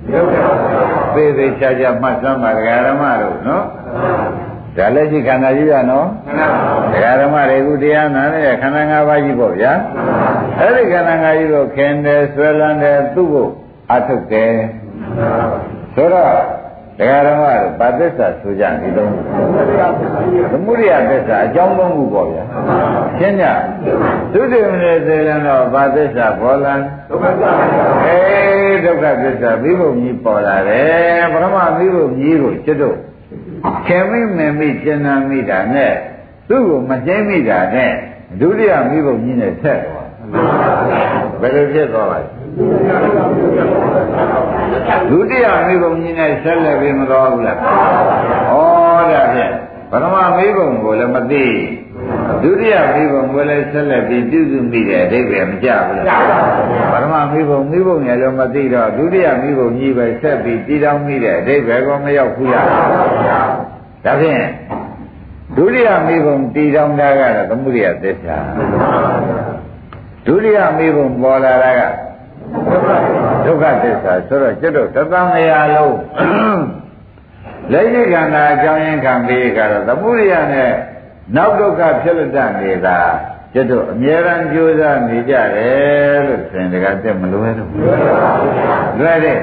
[1.15, 3.65] သေသေးချာချာမှတ်စမ်းပါဒကာရမတို့နော်
[4.79, 6.07] ဒါလက်ရှိခန္ဓာကြီးရနော်
[6.93, 9.73] ဒကာဓမ္မတွေခုတရားနာနေတဲ့ခန္ဓာ၅ပါးကြီးပေါ့ဗျာ
[10.59, 13.49] အဲ့ဒီခန္ဓာ၅ပါးကြီးကိုခင်တယ်ဆွဲလန်းတယ်သူ့ကို
[13.93, 14.55] အထုတ်တယ်
[15.95, 16.33] ဆိုတော့
[16.99, 19.13] ဒကာဓမ္မတို့ဗာသစ္စာဆိုကြဒီသုံး
[20.53, 22.45] သမုဒိယသစ္စာအကြောင်းသုံးခုပေါ့ဗျာ
[23.19, 23.47] ရှင်းကြ
[24.33, 26.75] သုတေမနေစေလန်တော့ဗာသစ္စာပေါ်လာ
[27.11, 27.51] ဒုက္ခသစ္စာ
[28.05, 32.97] အေးဒုက္ခသစ္စာမိဘုံကြီးပေါ်လာတယ်ပရမမိဘုံကြီးကိုကျွတ်တို့
[33.87, 35.93] ခင်မိမင်မိကျင်နာမိတာနဲ့
[36.49, 37.93] သူ့ကိုမကျင်းမိတာနဲ့
[38.41, 40.09] ဒုတိယမိဘုံကြီးနဲ့ဆက်သွား
[41.41, 42.29] ဘယ်လိုဖြစ်သွားပါလဲ
[45.11, 47.61] ဒုတိယမိဘုံကြီးနဲ့ဆက်လက်ပြီးမတော်ဘူးလားဩ
[49.13, 49.53] ဒါဖြင့်
[49.91, 51.45] ပထမမိဘုံကိုလည်းမသိ
[52.43, 56.23] ဒုတိယမိဘုံကိုလည်းဆက်လက်ပြီးပြုစုမိတယ်အဓိပ္ပာယ်မကြဘူးလား
[56.93, 62.67] ပထမမိဘုံမိဘုံရဲ့လည်းမသိတော့ဒုတိယမိဘုံကြီးပဲဆက်ပြီးတည်တောင်းမိတယ်အဓိပ္ပာယ်ကမရောက်ဘူးလား
[64.05, 64.45] ဒါဖြင့်
[65.57, 68.39] ဒုတိယမိဘုံတည်တောင်းတာကတော့သမှုရိယသစ္စာ
[70.27, 71.83] ဒုတိယမိဘုံပေါ်လာတာက
[73.45, 75.97] ဒုက္ခသစ္စာဆိုတော့ကျွတ်တော့သတ္တမယာလုံး
[77.73, 80.73] လက်ရှိခန္ဓာအကြောင်းရင်းခံပြီးကတော့သမှုရိယနဲ့
[81.37, 82.99] နောက်ဒုက္ခဖြစ်လက်တနေတာ
[83.55, 87.83] ကျွတ်တော့အမြဲတမ်းကြိုးစားနေကြတယ်လို့ဆိုရင်တကတက်မလွယ်တော့ဘူး
[88.99, 89.41] လွယ်တယ်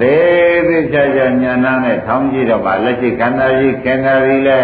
[0.00, 4.60] သေးသေးချာချာညာနာနဲ့ထောင်းကြည့်တော့ဗာလက်ရှိခန္ဓာကြီးခင်တာကြီးလဲ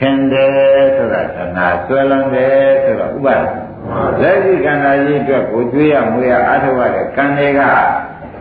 [0.00, 0.50] ခင်တယ်
[0.96, 3.42] ဆိုတာခန္ဓာဆွဲလန်းတယ်ဆိုတော့ဥပါဒ
[4.22, 7.60] လက်ရှိခန္ဓာကြီးအတွက်ကိုကျွေးရမွေးရအားထုတ်ရတဲ့ကံတွေက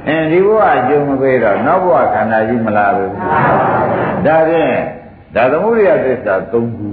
[0.08, 3.14] အဲဒီဘဝအကျုံးမပေးတော့နောက်ဘဝခန္ဓာကြီးမလာဘူး
[4.26, 4.76] ဒါဖြင့်
[5.36, 6.90] ဒါသမုဒိယသစ္စာ၃ခု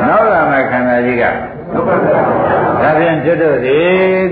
[0.00, 1.24] နောက်လာမယ့်ခန္ဓာကြီးက
[2.82, 3.78] ဒါဖြင့်ကျွတ်တို့ဒီ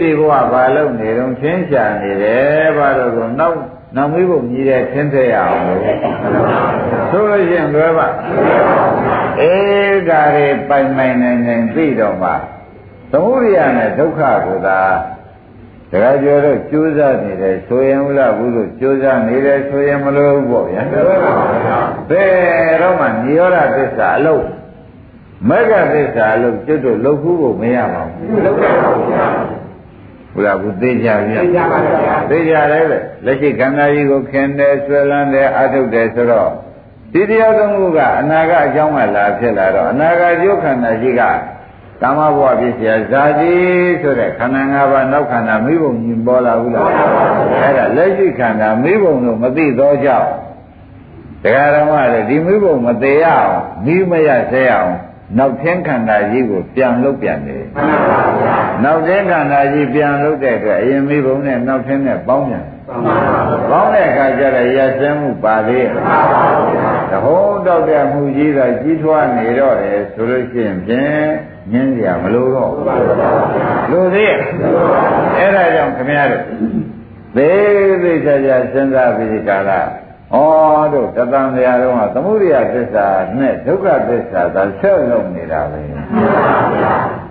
[0.01, 3.59] ဒီဘဝဘာလို့နေတော့ချင်းချာနေတယ်ဘာလို့ဆိုနောက်
[3.97, 5.81] နောက်မိဖို့မြည်တဲ့သင်သေးရအောင်လို့
[7.11, 8.07] ဆိုလို့ရှိရင်လွယ်ပါ
[9.41, 12.31] အေးဒါတွေပိုင်ပိုင်နိုင်နိုင်သိတော့မှ
[13.13, 14.81] သမုဒိယနဲ့ဒုက္ခကိုသာ
[15.93, 21.03] တခါကျော်တော့ကြိုးစားနေတယ်ဆိုရင်ဟုတ်လားဘူးလို့ကြိုးစားနေတယ်ဆိုရင်မလို့ဘူးပေါ့ဗျာဘယ်
[22.81, 24.47] တော့မှနိရောဓသစ္စာအလုံး
[25.49, 29.07] မဂ္ဂသစ္စာအလုံးကျွတ်တို့လောက်ခုကိုမရပါဘူးလောက်ပါဘူး
[30.35, 36.51] ဘုရားဘုသိကြပြီသိကြပါဗျာသိကြတယ်လေလက်ရှိခန္ဓာကြီးကိုခင်တယ်ဆွဲလန်းတယ်အထုတ်တယ်ဆိုတော့
[37.13, 41.23] ဒီတရားသုံးခုကအနာဂတ်အကြောင်းကလာဖြစ်လာတော့အနာဂတ်ကျိုးခန္ဓာကြီးက
[42.02, 43.54] ကာမဘဝဖြစ်เสียဇာတိ
[44.02, 46.88] ဆိုတဲ့ခန္ဓာ၅ပါးနောက်ခန္ဓာမိဘုံကြီးပေါ်လာဘူးလား
[47.62, 50.30] အဲ့ဒါလက်ရှိခန္ဓာမိဘုံတို့မသိသောကြောင့်
[51.44, 53.52] တရားဓမ္မတွေဒီမိဘုံမသေးရအောင်
[53.86, 54.94] မိမရဆဲအောင်
[55.38, 62.66] နောက်ထင်းခန္ဓာကြီးကိုပြန်လုပ်ပြန်တယ်မှန်ပါဗျာနောက်ထင်းခန္ဓာကြီးပြန်လုပ်တဲ့အတွက်အရင်မိဘုံနဲ့နောက်ထင်းနဲ့ပေါင်းပြန်
[63.70, 65.92] ပေါင်းတဲ့အခါကျတော့ရစဲမှုပါသေးရဲ့
[67.12, 71.28] တဟောတောက်တဲ့မှုကြီးကကြီးထွားနေတော့တယ်ဆိုလို့ရှိရင်ဖြင့်
[71.71, 72.73] ညင်းကြမလို့တော့
[73.91, 74.39] လို့သေးရဲ့
[75.39, 76.45] အဲ့ဒါကြောင့်ခင်ဗျားတို့
[77.37, 79.71] သေးသေးချာချာစဉ်းစားပြီးကာလ
[80.35, 80.37] ဩ
[80.93, 83.07] တို့တသံတရားတော်ကသမုဒိယသစ္စာ
[83.39, 85.81] နဲ့ဒုက္ခသစ္စာသာဆက်လုံးနေတာပဲ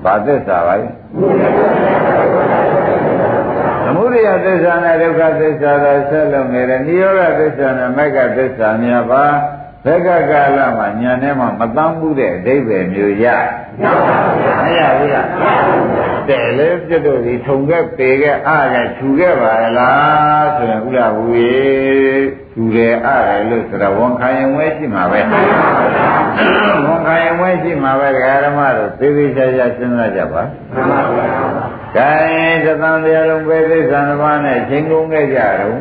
[0.03, 0.87] ဘာသစ္စာပါလဲ
[3.83, 9.25] သမုဒိယသစ္စာနဲ့ဒုက္ခသစ္စာသာဆက်လုံးနေတယ်နိရောဓသစ္စာနဲ့မဂ္ဂသစ္စာများပါ
[9.85, 13.25] ဘက်ကကာလမှာညာထဲမှာမတန်းမှုတဲ့အဓိပ္ပာယ်မျိုးရ
[13.79, 15.27] မရဘူးလား
[16.29, 21.59] တဲ့လေပြတ်တို့ဒီထုံခဲ့ပေခဲ့အားခဲ့ထူခဲ့ပါလားဆိုရင်ဥလာဘူးရေ
[22.53, 25.19] ထူတယ်အားတယ်လို့ဆိုတာဝန်ခံရင်ဝဲရှိမှာပဲ
[26.85, 30.41] ဝန်ခံရင်ဝဲရှိမှာပဲဒကာဓမ္မတို့သေသေးချာချာစဉ်းစားကြပါ
[31.97, 32.11] ကဲ
[32.65, 35.77] သတန်တရားလုံးပဲသိသံတစ်ပါးနဲ့ချိန်ကုန်ခဲ့ကြတော့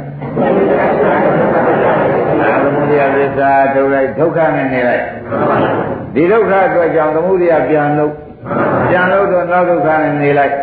[2.62, 5.05] သမုဒယသစ္စာထုတ်လိုက်ဒုက္ခနဲ့နေလိုက်
[6.14, 8.12] ဒီဒုက္ခအတွက်ကြောင့်သမုဒယပြန်လို့
[8.88, 10.55] ပြန်လို့တော့နောက်ဒုက္ခနဲ့နေလိုက်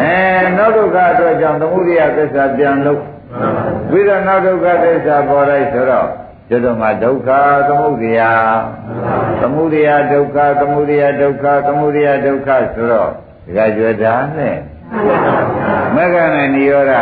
[0.00, 0.14] အဲ
[0.58, 3.00] နောက်ဒုက္ခအတွက်ကြောင့်သမုဒိယသစ္စာပြန်လို့
[3.90, 6.08] ပြီးတော့နောက်ဒုက္ခသစ္စာပေါ်လိုက်ဆိုတော့
[6.48, 7.30] ကျွတ်တော့မှဒုက္ခ
[7.68, 8.20] သမုဒိယ
[9.40, 13.12] သမုဒိယဒုက္ခသမုဒိယဒုက္ခသမုဒိယဒုက္ခဆိုတော့
[13.48, 14.56] ဒီကကျွတ်တာနဲ့
[15.94, 16.92] မဂ္ဂနဲ့နိရောဓ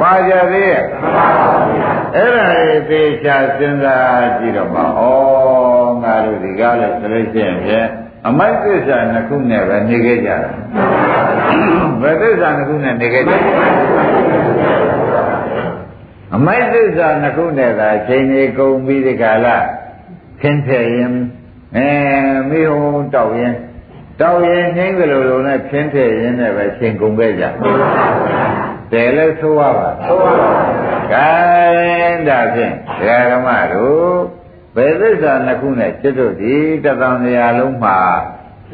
[0.00, 0.82] ပါကြသေးရဲ့
[2.14, 4.86] အဲ့ဒါလေးသေချာစဉ်းစားကြည့်တော့မှဩ
[6.02, 7.88] ငါတို့ဒီကားလဲဆိုလို့ရှိရင်ဖြင့်
[8.26, 10.36] အမိုက်သစ္စာနှစ်ခုနဲ့ပဲနေခဲ့ကြတာ
[12.02, 13.34] ဘယ်သစ္စာနှစ်ခုနဲ့နေခဲ့ကြ
[16.34, 19.56] အမိုက်သစ္စာနှစ်ခုနဲ့သာအချိန်ကြီးကုန်ပြီးဒီကလာ
[20.40, 21.14] ခင်းထည့်ရင်
[21.76, 21.88] အဲ
[22.48, 23.54] မိဟုံတောက်ရင်
[24.20, 27.44] တောက်ရင်နှင်းကလေးလိုနဲ့ခင်းထည့်ရင်လည်းပဲချိန်ကုန်ခဲ့ကြ
[28.92, 30.58] တယ်လဲဆိုရပါဆိုရပါ
[31.12, 31.30] ကဲ
[32.28, 34.16] ဒါဖြင့်ဒကာဓမ္မတို့
[34.76, 37.98] ဘယ်သစ္စာနှစ်ခုနဲ့จิตတို့ဒီတသံတရားလုံးမှာ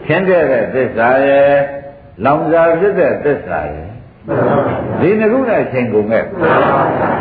[0.06, 1.52] ခင်းတဲ့သစ္စာရဲ့
[2.24, 3.91] လောင်စာဖြစ်တဲ့သစ္စာရဲ့
[5.00, 6.24] ဒီနှစ်ခုနဲ့ချိန်ကုန်ခဲ့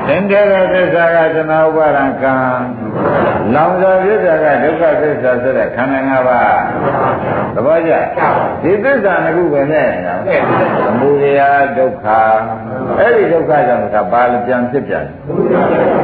[0.08, 2.36] သင်္ကေတသစ္စာကသနာဥပါဒံကံ
[3.56, 6.62] လောင်စာသစ္စာကဒုက္ခသစ္စာဆိုတဲ့ခန္ဓာ၅ပါး
[7.56, 7.94] သဘောကျ
[8.64, 10.22] ဒီသစ္စာနှစ်ခုပဲနဲ့နော်
[10.86, 11.42] သမုဒယ
[11.78, 12.06] ဒုက္ခ
[13.00, 15.06] အဲ့ဒီဒုက္ခကြောင့်ကဘာလဲပြန်ဖြစ်ပြန်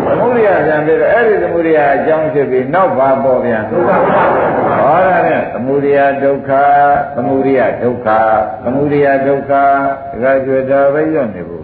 [0.08, 6.52] သမုဒယပြန်ပြီးတော့အဲ့ဒီသမုဒယအကြောင်းဖြစ်ပြီးနောက်ဘာပေါ်ပြန်ဟောရတဲ့သမုဒယဒုက္ခ
[7.16, 8.08] သမုဒယဒုက္ခ
[8.63, 9.66] သမုဒယဒုက္ခဒါ
[10.24, 11.63] ကကျွေတာပဲရွတ်နေဘူး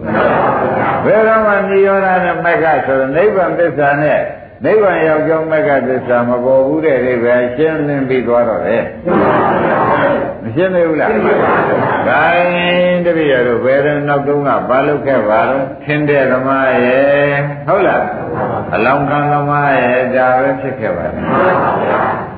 [1.04, 4.20] ဘယ်တော့မှနိရောဓနဲ့မက္ခဆိုတော့နိဗ္ဗာန်သစ္စာနဲ့
[4.64, 8.78] နိဗ္ဗာန်ရောက်ကြောင်းမက္ခသစ္စာမပေါ်ဘူးတဲ့ဒီပဲရှင်းလင်းပြီးသွားတော့လေ
[10.42, 11.10] မရှင်းသေးဘူးလား
[12.08, 17.34] ဂိုင်းတပည့်ရတို့ဘယ်တော့နောက်တုန်းကဘာလုပ်ခဲ့ပါတော့ထင်းတဲ့သမားရဲ့
[17.66, 18.02] ဟုတ်လား
[18.74, 21.14] အလောင်းခံသမားရဲ့ဒါပဲဖြစ်ခဲ့ပါတယ်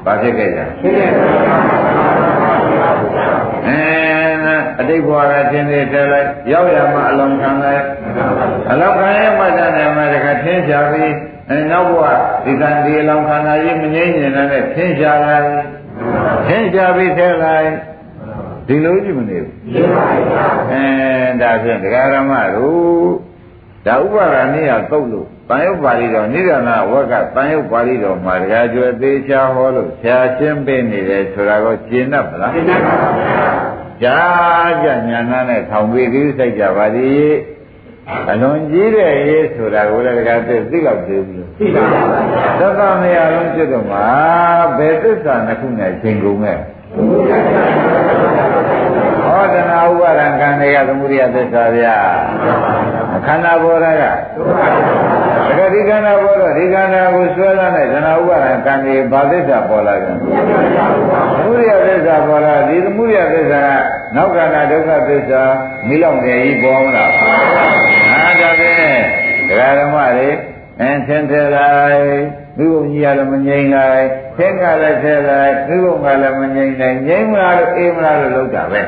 [0.05, 3.81] ဘာဖြစ်ခဲ့ကြအဲ
[4.81, 7.83] အတိတ်ဘဝကသင်္သေးတယ်လိုက်ရောက်ရမှအလောင်းခံလိုက်
[8.71, 11.13] အလောင်းခံရဲ့မှတ်တယ်မှာတခါထင်းချပြီး
[11.51, 12.03] အဲနောက်ဘဝ
[12.45, 15.49] ဒီကံဒီအလောင်းခန္ဓာကြီးမငြိမ့်နေနဲ့ထင်းချလိုက်
[16.47, 17.69] ထင်းချပြီးထဲလိုက်
[18.69, 19.53] ဒီလိုကြည့်မနေဘူး
[20.73, 20.85] အဲ
[21.43, 23.11] ဒါဖြင့်ဒကာရမတို့
[23.87, 33.41] ဒါဥပါဒာနည်းကသုတ်လို့တန်ရုပ်ပါဠိတော်နိဒာနဝက်ကတန်ရုပ်ပါဠိတော်မှာဒကာကျွယ်သေးချာဟောလို့ဆရာချင်းပေးနေတယ်ဆိုတာကိုရှင်းတတ်ပလားရှင်းတတ်ပါဗျာ
[34.03, 34.21] ကြာ
[34.83, 37.27] ကြညာနာနဲ့ထောင်ပြီးသေးစိုက်ကြပါသည်
[38.31, 42.21] အလွန်ကြီးတဲ့ရေးဆိုတာကိုလည်းဒကာသိသိတော့သေးဘူးသိပါပါ
[42.61, 44.07] သတ္တမရလုံးဖြစ်တော့မှာ
[44.79, 46.59] ဘယ်သစ္စာနှစ်ခုနဲ့ချိန်ကုန်မဲ့
[49.25, 51.97] ဟောတနာဥပါဒံကံတွေကသမုဒိယသစ္စာဗျာ
[53.27, 54.05] ခန္ဓာဘောရက
[55.49, 60.11] တကယ်ဒီခန္ဓာဘောတော့ဒီခန္ဓာကိုဆွဲလာတဲ့တနာဥပါဒံကံတွေဘာသစ္စာပေါ်လာကြသ
[61.45, 65.43] မုဒိယသစ္စာပေါ်လာဒီသမုဒိယသစ္စာကနောက်ခန္ဓာဒုက္ခသစ္စာ
[65.89, 67.11] မိလောင်တယ်ကြီးပေါ်မလား
[68.41, 68.77] ဟာဒါဖြင့်
[69.49, 70.31] ဒကာဓမ္မတွေ
[70.81, 74.05] အင်းသင်္ထေလိုက်မိဘကြီးရလည်းမငြိမ်လိုက်
[74.37, 78.83] သင်္ကလည်းထဲလိုက်မိဘကလည်းမငြိမ်နိုင်ငြိမ်မလားလို့အေးမလားလို့လောက်တာပဲ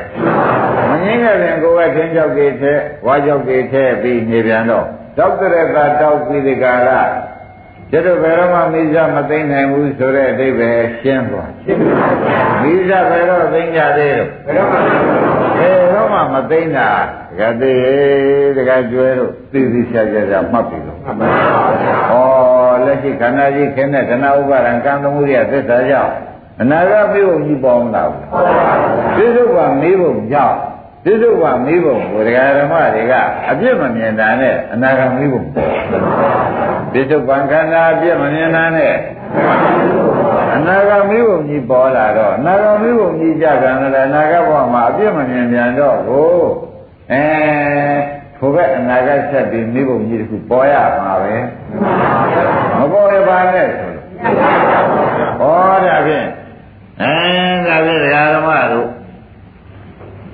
[0.89, 2.73] မငြိမ်တဲ့ရင်ကိုယ်ကသင်္ကြောက်ကြီးထဲ
[3.05, 4.85] ဝါကြောက်ကြီးထဲပြီးနေပြန်တော့
[5.17, 7.01] တောက်တဲ့ကတောက်ပြီးဒီကလာ
[7.91, 16.89] ကျတော့ဘယ်တော့မှမိစ္ဆမသိမ့်နိုင်ဘူးဆိုတဲ့အဓိပ္ပာယ်ရှင်းသွားရှင်းပါဗျာမိစ္ဆဘယ်တော့သိမ့်ကြသေးလို့ဘယ်တော့မှ ဘယ်တော့မှမသိမ့်တာ
[17.37, 26.13] တကယ်သေးတကယ်ကျွဲလို့သိသိချာချာချာမှတ်ပြီလို့မှန်ပါဗျာဩလက်ရှိခန္ဓာကြီးခင်းတဲ့ဓနာဥပါဒံကံသမှုရိယသစ္စာကြောင့်
[26.61, 28.23] အနာဂတ်ပြေဖို့ကြီးပေါင်းလာဘူး
[29.15, 30.57] ပြစ္ဆုတ်ကမေးဖို့ကြောင့်
[31.03, 33.13] ပြစ္ဆုတ်ကမေးဖို့ဘုရားဓမ္မတွေက
[33.49, 35.45] အပြစ်မမြင်တာနဲ့အနာဂတ်မေးဖို့
[36.93, 38.93] ပြစ္ဆုတ်ကခန္ဓာအပြစ်မမြင်တာနဲ့
[40.55, 46.33] အနာဂတ်မေးဖို့ကြီးပေါ်လာတော့အနာဂတ်မေးဖို့ကြီးကြကံလည်းအနာဂတ်ဘဝမှာအပြစ်မမြင်ပြန်တော့ကို
[47.11, 47.23] အဲ
[48.37, 51.35] ထိုဘက်အနာဂတ်ဆက်ပြီးမိဘကြီးတခုပေါ်ရမှာပဲ
[52.77, 54.05] မပေါ်ရပါနဲ့ဆိုလို့
[55.39, 55.53] ဟော
[55.85, 56.27] ဒါဖြင့်
[57.01, 57.13] အဲ
[57.67, 58.01] ဒါဖြင့်
[58.35, 58.89] ဓမ္မတို့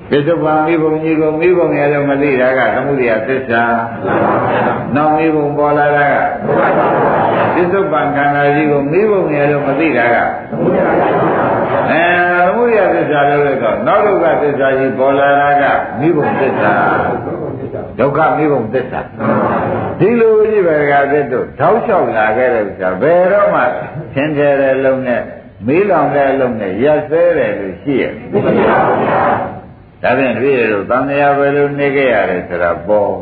[0.10, 3.64] ပိဿဘာမိဘကြီးကိုမိဘငယ်တော့မသိတာကသမှုရိယသစ္စာ
[4.96, 6.16] နောက်မိဘပေါ်လာတာက
[7.56, 10.18] ပိဿဘာခန္ဓာကြီးကိုမိဘငယ်တော့မသိတာက
[11.90, 12.04] အဲ
[12.46, 15.64] သမှုရိယသစ္စာလို့လည်းတော့နောက်ဒုက္ခသစ္စာကြီးပေါ်လာတာက
[16.00, 16.74] မိဘသစ္စာ
[18.00, 19.00] ဒုက္ခမိဘသစ္စာ
[20.00, 23.62] ဒီလိုကြီးပဲကသစ်တို့ထောက်လျှောက်လာခဲ့တဲ့ဥစ္စာဘယ်တော့မှ
[24.14, 25.22] သင်တယ်တဲ့လုံးနဲ့
[25.68, 33.14] မေးလောင်တဲ့အလုံးနဲ့ရက်စဲတယ်လို့ရှိရဲ့ဒါဖြင့်တပည့်တို့သံဃာပဲလို့နေခဲ့ရတယ်ဆိုတာပေါ်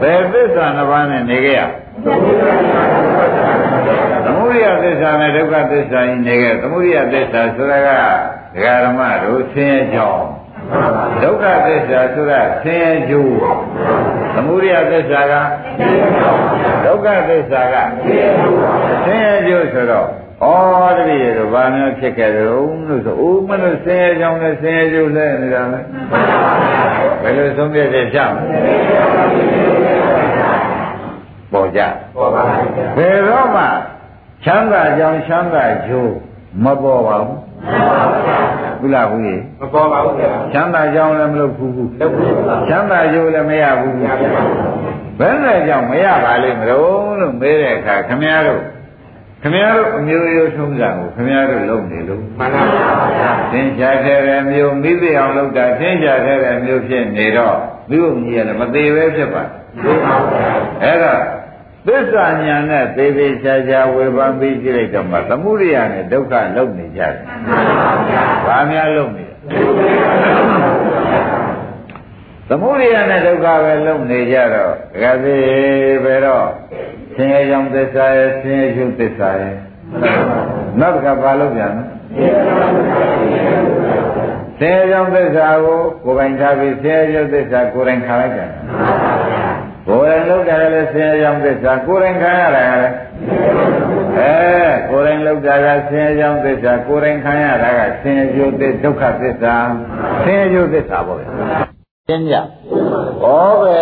[0.00, 1.62] ဘယ်သစ္စာနှစ်ပါးနဲ့နေခဲ့ရ
[2.04, 2.08] သ
[4.36, 7.90] မုဒဒိယသစ္စာနဲ့ဒုက္ခသစ္စာကြီးနေခဲ့သမုဒိယသစ္စာဆိုတာက
[8.54, 10.26] ဒကာဓမ္မတို့ဆင်းရဲကြောင်း
[11.22, 13.34] ဒုက္ခသစ္စာဆိုတာဆင်းရဲကျိုး
[14.34, 15.34] သမုဒိယသစ္စာက
[16.84, 17.76] ဒုက္ခသစ္စာက
[19.04, 20.08] ဆင်းရဲကျိုးဆိုတော့
[20.42, 25.78] ဩတတိယတို့ဘာမျိုးဖြစ်ခဲ့တယ်လို့ဆိုဦးမလို့ဆင်းရဲကြောင်းနဲ့ဆင်းရဲကျိုးလဲနေတာပဲ
[27.22, 28.32] ဘယ်လိုဆုံးဖြတ်ချက်ချမ
[31.54, 31.80] ပေါ်ကြ
[32.16, 32.42] ပေါ်ပါ
[32.96, 33.64] ဘယ်တော့မှ
[34.44, 36.14] ချမ်းသာကြောင်းချမ်းသာကျိုး
[36.64, 37.38] မပေါ်ပါဘူး
[38.80, 40.16] ဘူးလားဘူးကြီးမပေါ်ပါဘူး
[40.52, 41.90] ချမ်းသာကြောင်းလည်းမလုပ်ဘူးဘူး
[42.68, 43.96] ချမ်းသာကျိုးလည်းမရဘူး
[45.18, 48.62] ဘယ်နဲ့ကြောင့်မရပါလိမ့်မလို့လို့မေးတဲ့အခါခမည်းတော်
[49.42, 57.56] ခမည်းတော်အမျိုးရိုးထုံးစံကိုခမည်းတော်လုပ်နေလို့မှန်ပါပါသင်္ချာတဲ့မျိုးမိသိအောင်လုပ်တာသင်္ချာတဲ့မျိုးဖြစ်နေတော့
[57.90, 59.42] မိဘကြီးရတယ်မသေးပဲဖြစ်ပါ
[60.82, 61.20] အဲ့တော့
[61.86, 67.14] သစ္စာညာနဲ့သေသေးချာချာဝေဖန်ပြီးကြည့်လိုက်တော့မှသမုဒိယနဲ့ဒုက္ခလုံနေကြတယ်။
[68.46, 69.24] ဘာများလုံနေ
[72.48, 76.48] သမုဒိယနဲ့ဒုက္ခပဲလုံနေကြတော့ဒကာသေးပဲတော့
[77.14, 79.56] ဆင်းရဲကြောင့်သစ္စာရဲ့ဆင်းရဲချုပ်သစ္စာရဲ့
[80.80, 81.84] နောက်တစ်ခါဘာလုပ်ပြန်လဲ
[84.58, 88.50] ဆင်းရဲကြောင့်သစ္စာကိုကိုယ်ပိုင်ထားပြီးဆင်းရဲချုပ်သစ္စာကိုယ်တိုင်ခံလိုက်ကြတယ်
[89.88, 92.88] ကိုယ်တိုင်လောက်တယ်လည်းဆင်းရဲကြောင်းသစ္စာကိုယ်တိုင်ခံရတယ်လေ
[94.18, 99.56] အဲကိုယ်တိုင်လောက်တာကဆင်းရဲကြောင်းသစ္စာကိုယ်တိုင်ခံရတာကဆင်းရဲကျိုးသစ္ဒုက္ခသစ္စာ
[100.24, 101.28] ဆင်းရဲကျိုးသစ္စာပေါ့ဗျာ
[102.08, 102.40] ရှင်းကြဩ
[103.60, 103.78] ပဲ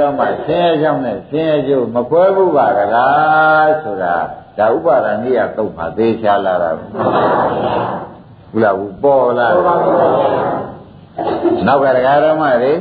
[0.00, 4.16] တော့မှဆင်းရဲကြောင်းနဲ့ဆင်းရဲကျိုးမကွဲဘူးပါကလားဆိုတာ
[4.58, 9.48] ဒါဥပါဒဏ်ကြီးကတုတ်မှသေချာလာတာဘူးလားဘူးပေါ်လာ
[11.66, 12.72] နောက်ကတရားဓမ္မတွေ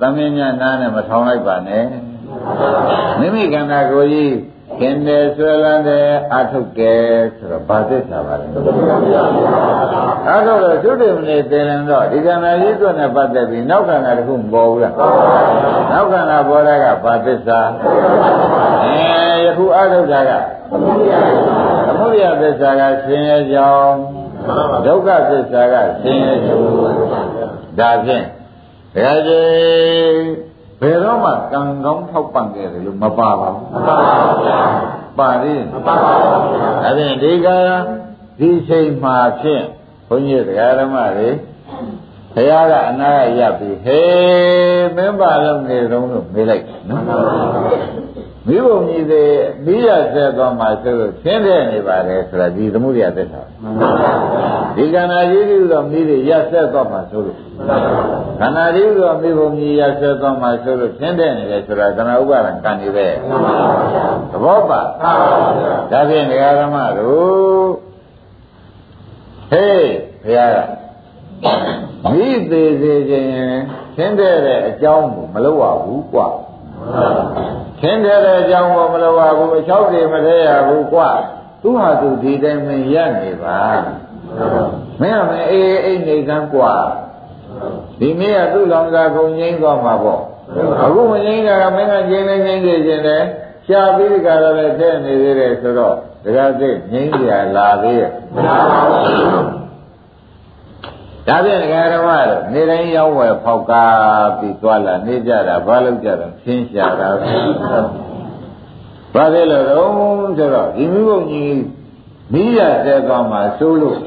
[0.00, 1.84] သမင်းများနားနဲ့မထောင်လိုက်ပါနဲ့
[3.18, 4.34] မိမိခန္ဓာကိုယ်ကြီး
[4.80, 7.02] ခင်တယ်ဆွဲလန်းတယ်အထုတ်တယ်
[7.36, 8.46] ဆိုတော့ဘာသစ္စာပါလဲ
[10.28, 14.94] အဲတော့သုတေမနေသင်ရင်တော့ဒီခန္ဓာကြီးစွနဲ့ပတ်သက်ပြီးနောက်ခန္ဓာတစ်ခုမပေါ်ဘူးလား
[15.92, 17.60] နောက်ခန္ဓာပေါ်တဲ့ကဘာသစ္စာ
[18.84, 20.30] အဲယခုအထုတ်တာက
[21.86, 23.98] သမုဒိယသစ္စာကဆင်းရဲကြောင်း
[24.86, 26.64] ဒုက္ခသစ္စာကဆင်းရဲကျိုး
[27.78, 28.24] ဒါဖြင့်
[28.96, 29.40] ဒါကြိ
[30.80, 37.48] ဘယ်တော့မှကံကောင်းထောက်ပံ့ခဲ့တယ်လို့မပါပါဘူးမပါပါဘူးပါသေးမပါပါဘူးဒါဖြင့်ဒီက
[38.38, 39.64] ဒီချိန်မှာဖြင့်
[40.08, 41.28] ဘုန်းကြီးတရားဓမ္မတွေ
[42.34, 47.02] ဘုရားကအနာရရပ်ပြီးဟေးမင်းပါလုံးနေတုံးလို့မေးလိုက်နော်
[48.46, 49.24] မိဘုံကြီးတွေ
[49.64, 53.42] မိရဆက်သွားမှဆိုလို့ရှင်းတဲ့နေပါတယ်ဆိုတာဒီသမှုရိယသက်တာ
[54.76, 57.38] ဒီကန္နာကြီးကြီးတော့မိတွေရဆက်သွားမှဆိုလို့
[58.38, 63.06] ခန္ဓာကြီးတော့မိဘုံကြီးရဆက်သွားမှဆိုလို့ရှင်းတဲ့နေတယ်ဆိုတာကနာဥပါဒံကံနေပဲ
[64.30, 64.80] သဘောပါ
[65.90, 67.68] ဒါဖြင့်ဒကာဓမ္မတို့
[69.50, 69.86] ဟေး
[70.24, 70.58] ဘုရားက
[72.12, 73.28] မိသေးသေးခြင်း
[73.96, 74.34] ရှင်းတဲ့
[74.68, 76.26] အကြောင်းကိုမလုပ်ရဘူးကွာ
[77.80, 81.10] ခင်းတဲ့အကြောင်းကိုမလိုပါဘူးအချောက်တွေမထဲရဘူးကွာ
[81.62, 83.58] သူဟာသူဒီတိုင်းမင်းရနေပါ
[85.00, 86.72] မင်းကမင်းအေးအိတ်နေကန်းကွာ
[88.00, 90.22] ဒီမင်းကသူ့လောင်စာကုန်ငိမ့်သွားမှာပေါ့
[90.84, 93.22] အခုမငိမ့်တာကမင်းကငိမ့်နေငိမ့်နေခြင်းနဲ့
[93.66, 95.94] ရှားပြီးကြတော့လည်းတဲ့နေသေးတယ်ဆိုတော့
[96.24, 98.10] တခါသိငိမ့်ကြလာသေးရဲ့
[101.26, 107.08] ဒါဖြင့်ဒကာရမတို့နေတိုင်းရောက်ဝယ်ဖောက်ကားပြီးသွားလာနေကြတာဘာလို့ကြတော့ရှင်းရှာတာ
[109.14, 109.90] ဘာလဲလို့တော့
[110.38, 111.58] ဆိုတော့ဒီမိဘကြီး
[112.32, 113.98] မိရတဲ့ကောင်မှာစိုးလို့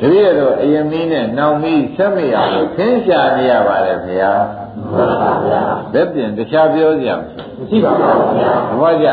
[0.00, 4.32] တပည့်တော်အယမင်းနဲ့နောင်မီးဆက်မရလို့ရှင်းရှာနေရပါတယ်ခင်ဗျာ
[5.94, 7.20] လက်ပြင်တခြားပြောကြမ
[7.68, 9.08] ရှိပါဘူးဗျာသဘောကျ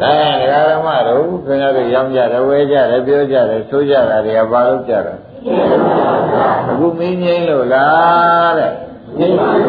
[0.00, 5.18] ဒါရင်ဒကာရမတို့ခင်ဗျားတို့ရောင်းကြတယ်ဝဲကြတယ်ပြောကြတယ်ဆိုကြတာတွေကဘာလို့ကြတယ်
[6.68, 8.72] အခုမင်းငိမ့်လို့လားတဲ့
[9.18, 9.66] ငိမ့်ပါဘူး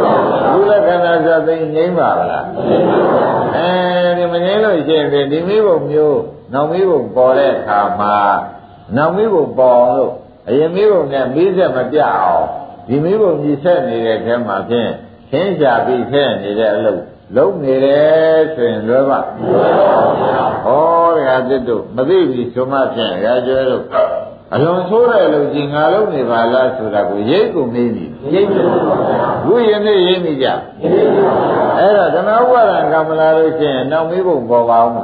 [0.54, 2.46] ဘုလက္ခဏာဆိုသိငိမ့်ပါလား
[3.56, 3.70] အဲ
[4.18, 6.20] ဒီမငိမ့်လို့ရှိရင်ဒီမိဘုံမျိုး
[6.54, 8.16] နောက်မိဘုံပေါ်တဲ့အခါမှာ
[8.95, 10.14] နောက်မိဘုံပေါ်အောင်လို့
[10.49, 12.45] အရင်မိဘုံနဲ့မိဆက်မပြအောင်
[12.88, 14.91] ဒီမိဘုံကြီးဆက်နေတဲ့ထဲမှာဖြင့်
[15.30, 17.01] ခင်းကြပြီးဆက်နေတဲ့အလုပ်
[17.36, 19.20] လုံးနေတယ်ဆိုရင်လွယ်ပါ
[20.66, 23.84] ဟောရကတစ်တို့မသိပြီဆိုမှဖြင့်ရကျွဲတို့
[24.54, 28.63] အလွန်ဆိုးတဲ့လူကြီးငါလုံးနေပါလားဆိုတာကိုရိတ်ကိုမေးပြီ ရိတ်ပါ
[29.45, 30.47] ဘူးဘုရင်နေရိတ်မိကြ
[31.80, 35.03] အဲ့တော့ဓမ္မဥပါဒံကမလာလို့ရှိရင်နောက်မိဘုံပေါ်ပါအောင်ဒါ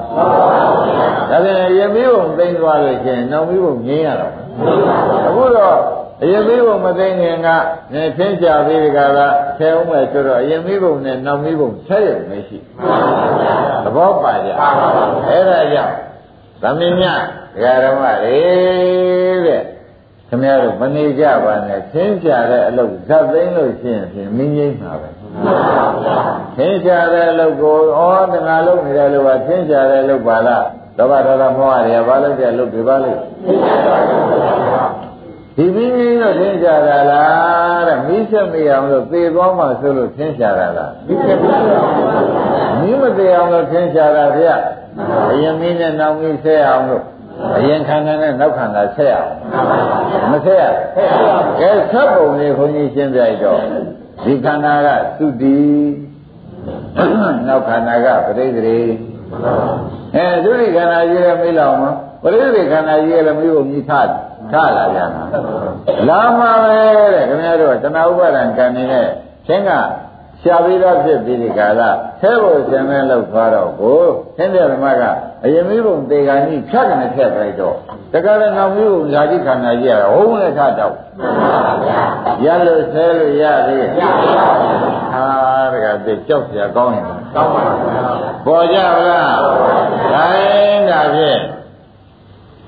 [1.43, 4.34] ပြန်ရမိဘုံသိမ့်သွားလို့ရှိရင်နောက်မိဘုံငင်းရတော့
[5.28, 5.76] အခုတော့
[6.24, 7.47] အရင်မိဘုံမသိခင်က
[7.93, 12.57] နေထင်းကြပြီးဒီကလာဆဲအောင်မဲ့ဆိုတော့အရင်မိဘုံနဲ့နောက်မိဘုံဆက်ရုံမရှိ
[13.84, 14.49] သဘောပါကြ
[15.28, 15.95] အဲ့ဒါကြောင့်
[16.61, 17.20] သမင်းမြဒ
[17.63, 18.39] ကာဓမ္မတွေ
[19.45, 19.63] တဲ့
[20.30, 25.10] ခင်ဗျားတို့မနေကြပါနဲ့သင်ကြတဲ့အလုပ်ဇတ်သိမ်းလို့ရှိရင်ဖြင့်မင်းငိမ့်မှာပဲ
[26.58, 28.02] သင်ကြတဲ့အလုပ်ကိုဩ
[28.34, 30.66] တငါလုပ်နေတယ်လို့ပါသင်ကြတဲ့အလုပ်ပါလား
[30.98, 33.12] လောဘဒေါသမောဟတွေကဘာလို့တဲ့အလုပ်တွေပါလဲ
[35.56, 41.92] ဒီမင်းကြီးတော့သင်ကြတာလားတဲ့မိဆက်မရအောင်လို့သေသွားမှဆိုလို့သင်ကြတာလားမိဆက်မရအောင်
[42.80, 44.48] မိမသေးအောင်လို့သင်ကြတာဗျ
[45.32, 47.04] အရင်မင်းနဲ့နောက်မင်းဆဲအောင်လို့
[47.58, 49.32] အရင်ခန္ဓာနဲ့နောက်ခန္ဓာဆက်အောင်
[50.32, 50.64] မဆက်ရ
[51.60, 53.62] ကဲဆက်ပုံလေးခွန်ကြီးရှင်းပြတော့
[54.24, 54.88] ဒီခန္ဓာက
[55.18, 55.60] သုတိ
[57.48, 58.80] နောက်ခန္ဓာကပရိသေရိ
[60.16, 61.92] အဲသုတိခန္ဓာကြီးလည်းမေးလောက်မှာ
[62.24, 64.08] ပရိသေခန္ဓာကြီးလည်းမျိုးကိုမြည်ထား
[64.52, 65.08] ထားလာကြတာ
[66.10, 66.80] လာမှာပဲ
[67.14, 69.08] တဲ့ခင်ဗျားတို့ကတဏှာဥပါဒံကံနေတဲ့
[69.48, 69.72] ချင်းက
[70.42, 71.82] ရှားပြီးတော့ဖြစ်ပြီးဒီကာလ
[72.22, 74.02] ဆဲဖို့ဆင်းမဲလောက်သွားတော့ကို
[74.38, 75.04] သင်္ကြန်ဓမ္မက
[75.46, 77.76] အယမိဘုံတေဂာကြီးဖြတ်ကနေဖြတ်လိုက်တော့
[78.14, 80.96] တကယ်လည်းနောက်မျိုးကိုလာကြည့်ခန္ဓာကြီးရဟုတ်လည်းထတော့
[82.46, 84.38] ရလို့ဆဲလို့ရသေးရပါဘူး
[85.14, 85.76] ဟာတ
[86.06, 88.78] ကယ်ကြောက်စရာကောင်းရင်ကောင်းပါဘူးပေါ်ကြ
[89.08, 89.40] လား
[90.12, 91.42] ခိုင်းတာဖြင့်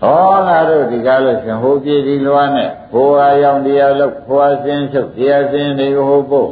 [0.03, 6.49] ဟောလာတို့ဒီကားလို့ရှင်ဟိုပြေဒီလွားနဲ့ဟိုဟာရောင်တရားလို့ဟိုဟာစင်းချုပ်တရားစင်းတွေကိုဟိုပို့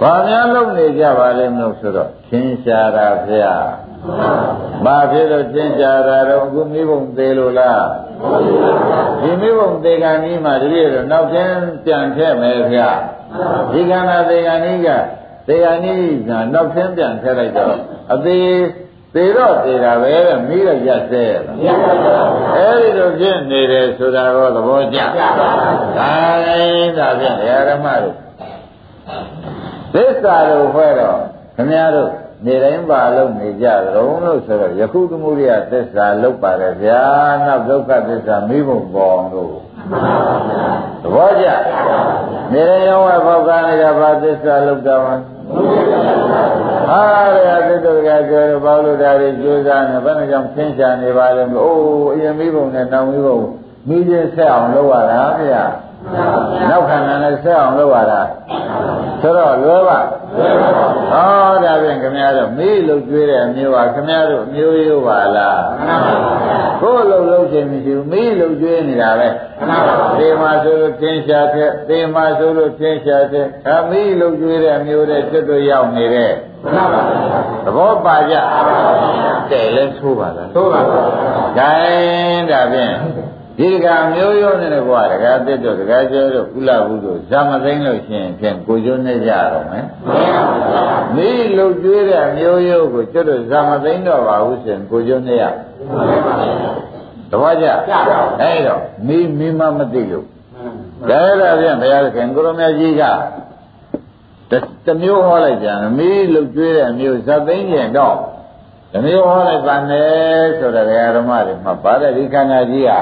[0.00, 3.54] ဘာများလုပ်နေကြပါလဲမလို့ဆိုတော့သင်္ချာတာဗျာ
[4.84, 7.86] ဘာဖြစ်လို့သင်္ချာတာတော့အခုမိဘုံသေးလို့လား
[9.20, 12.90] ဒီမိဘုံသေးကံကြီးမှတပည့်တော့နောက်ချင်းပြန်ထည့်မယ်ဗျာ
[13.72, 14.88] ဒီခန္ဓာသေးကံကြီးက
[15.46, 17.76] သေကံကြီးကနောက်ချင်းပြန်ထည့်လိုက်တော့
[18.12, 18.46] အသေး
[19.14, 24.98] သေတော့သေတာပဲတဲ့မိတော့ရက်သေးရလားအဲဒီလိုဖြစ်နေတယ်ဆိုတာတော့သဘောကျ
[25.98, 26.12] ဒါ
[26.46, 26.48] ရ
[26.80, 27.36] င်ဒါဖြင့်
[27.68, 28.16] ဓမ္မတို့
[29.94, 31.18] သစ္စာလို့ဖွဲ့တော့
[31.56, 32.10] ခင်ဗျားတို့
[32.46, 37.02] နေတိုင်းပါလို့နေကြကြုံလို့ဆိုတော့ယခုသမှုရိယသစ္စာလောက်ပါတယ်ဗျာ
[37.44, 39.54] နောက်ဒုက္ခသစ္စာမိဘုံပေါ်အောင်လို့
[41.02, 41.46] သဘောကျ
[42.52, 45.14] နေတိုင်းရောဝပေါက်ကားနေတာဘာသစ္စာလောက်တော့ဟာ
[47.46, 53.38] ရသစ္စာကပြောတော့ဘာလို့ဒါတွေကြိုးစားနေဘယ်နှကြောင့်သင်္ချာနေပါလဲမလို့အိုးအရင်မိဘုံနဲ့နောက်မိဘုံ
[53.88, 55.64] မိချင်းဆက်အောင်လုပ်ရတာဗျာ
[56.70, 58.20] နောက်ခန္ဓာနဲ့ဆက်အောင်လုပ်ရတာ
[59.20, 59.98] ဆိုတော့လွယ်ပါ
[61.12, 65.62] ဟောဒါဖြင့်ခင်ဗျားတို့မေးလို့ကျွေးတဲ့အမျိုးပါခင်ဗျားတို့မျိုးရိုးပါလား
[66.80, 69.28] ကိုယ်လုံးလုံးချင်းမရှိဘူးမေးလို့ကျွေးနေတာပဲ
[70.18, 76.32] သေမာဆိုလို့သင်ရှားတဲ့သေမာဆိုလို့သင်ရှားတဲ့ဒါမေးလို့ကျွေးတဲ့အမျိုးတဲ့ကျွတ်တို့ရောက်နေတဲ့
[77.64, 78.34] သဘောပါကြ
[79.50, 81.00] တဲ့လဲသိုးပါလားသိုးပါပါ
[81.58, 82.94] ဂိုင်းဒါဖြင့်
[83.58, 89.86] ဒီကမျိုးရိုးနဲ့ကွာတကားတက်တော့တကားကျဲတော့ကုလဘူးတို့ဇာမသိမ့်လို့ရှိရင်ဖြင့်ကိုကျိုးနဲ့ကြတော့မယ်
[91.16, 95.44] မိလုတ်ကျွေးတဲ့မျိုးရိုးကိုကျွတ်တော့ဇာမသိမ့်တော့ပါဘူးဆိုရင်ကိုကျိုးနဲ့ရ
[97.30, 97.66] တပည့်ကြ
[98.42, 100.26] အဲ့တော့မိမိမမသိလို့
[101.08, 103.02] ဒါရတာပြန်ဘုရားခင်ကိုရမကြီးက
[104.86, 108.16] တမျိုးဟောလိုက်ပြန်မိလုတ်ကျွေးတဲ့မျိုးဇာသိမ့်ကျင်တော့
[108.92, 110.10] တမျိုးဟောလိုက်ပါနဲ့
[110.58, 110.86] ဆိုတော့
[111.16, 113.00] ဓမ္မတွေမှာဗာတဲ့ဒီခန္ဓာကြီးဟာ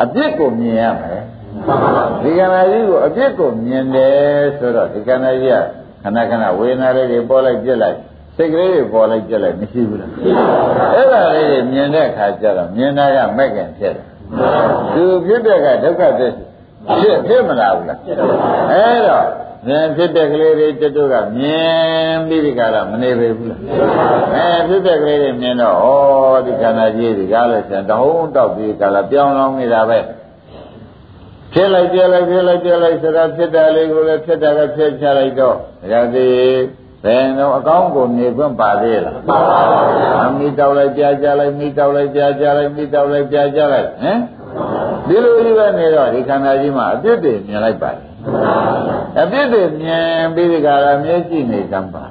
[0.00, 1.22] အပြစ်ကိုမြင်ရမယ်
[2.22, 5.56] ဒီကံကြီးကိုအပြစ်ကိုမြင်တယ်ဆိုတော့ဒီကံကြီးက
[6.02, 7.98] ခဏခဏဝေဒနာလေးတွေပေါ်လိုက်ပြက်လိုက်
[8.36, 10.10] စိတ်ကလေးတွေပေါ်လိုက်ပြက်လိုက်မရှိဘူးလား
[10.94, 14.06] အဲ့ဒါလေးတွေမြင်တဲ့အခါကျတော့မြင်တာကမဲ့ခင်ဖြစ်တယ်
[14.94, 17.98] သူဖြစ်တဲ့ကဒုက္ခသစ္စာဖြစ်ဖြစ်မလားဘူးလား
[18.72, 19.26] အဲ့တော့
[19.66, 23.60] မြင်ဖြစ်တဲ့ကလေးတွေတတို့ကမြင်ပြီးဒီကရမနေပေဘူးလား
[24.34, 29.98] အဲဖြစ်တဲ့ကလေးတွေမြင်တော့ဩဒီခန္ဓာကြီးဒီကားလို့ဆန်တဟုံးတောက်ပြီးကလာပြောင်းလောင်းနေတာပဲ
[31.52, 35.56] ဖြစ်လိုက်ပြလိုက်ပြလိုက်ပြလိုက်ဆိုတာဖြစ်တာလေးကိုလည်းဖြစ်တာကဖြစ်ချလိုက်တော့
[35.92, 36.36] ဒါသည်
[37.04, 39.76] ဘယ်တော့အကောင်းကိုနေခွင့်ပါသေးလားပါပါဘု
[40.14, 44.18] ရားမိတောက်လိုက်ပြကြလိုက်မိတောက်လိုက်ပြကြလိုက်မိတောက်လိုက်ပြကြလိုက်ဟမ်
[45.06, 48.11] ဒီလိုကြီးပဲနေတော့ဒီခန္ဓာကြီးမှာအပြစ်တွေမြင်လိုက်ပါတယ်
[49.20, 52.04] အပြစ်တွေမြင်ပြီးဒီကရာမျက်ကြည့်နေကြပါ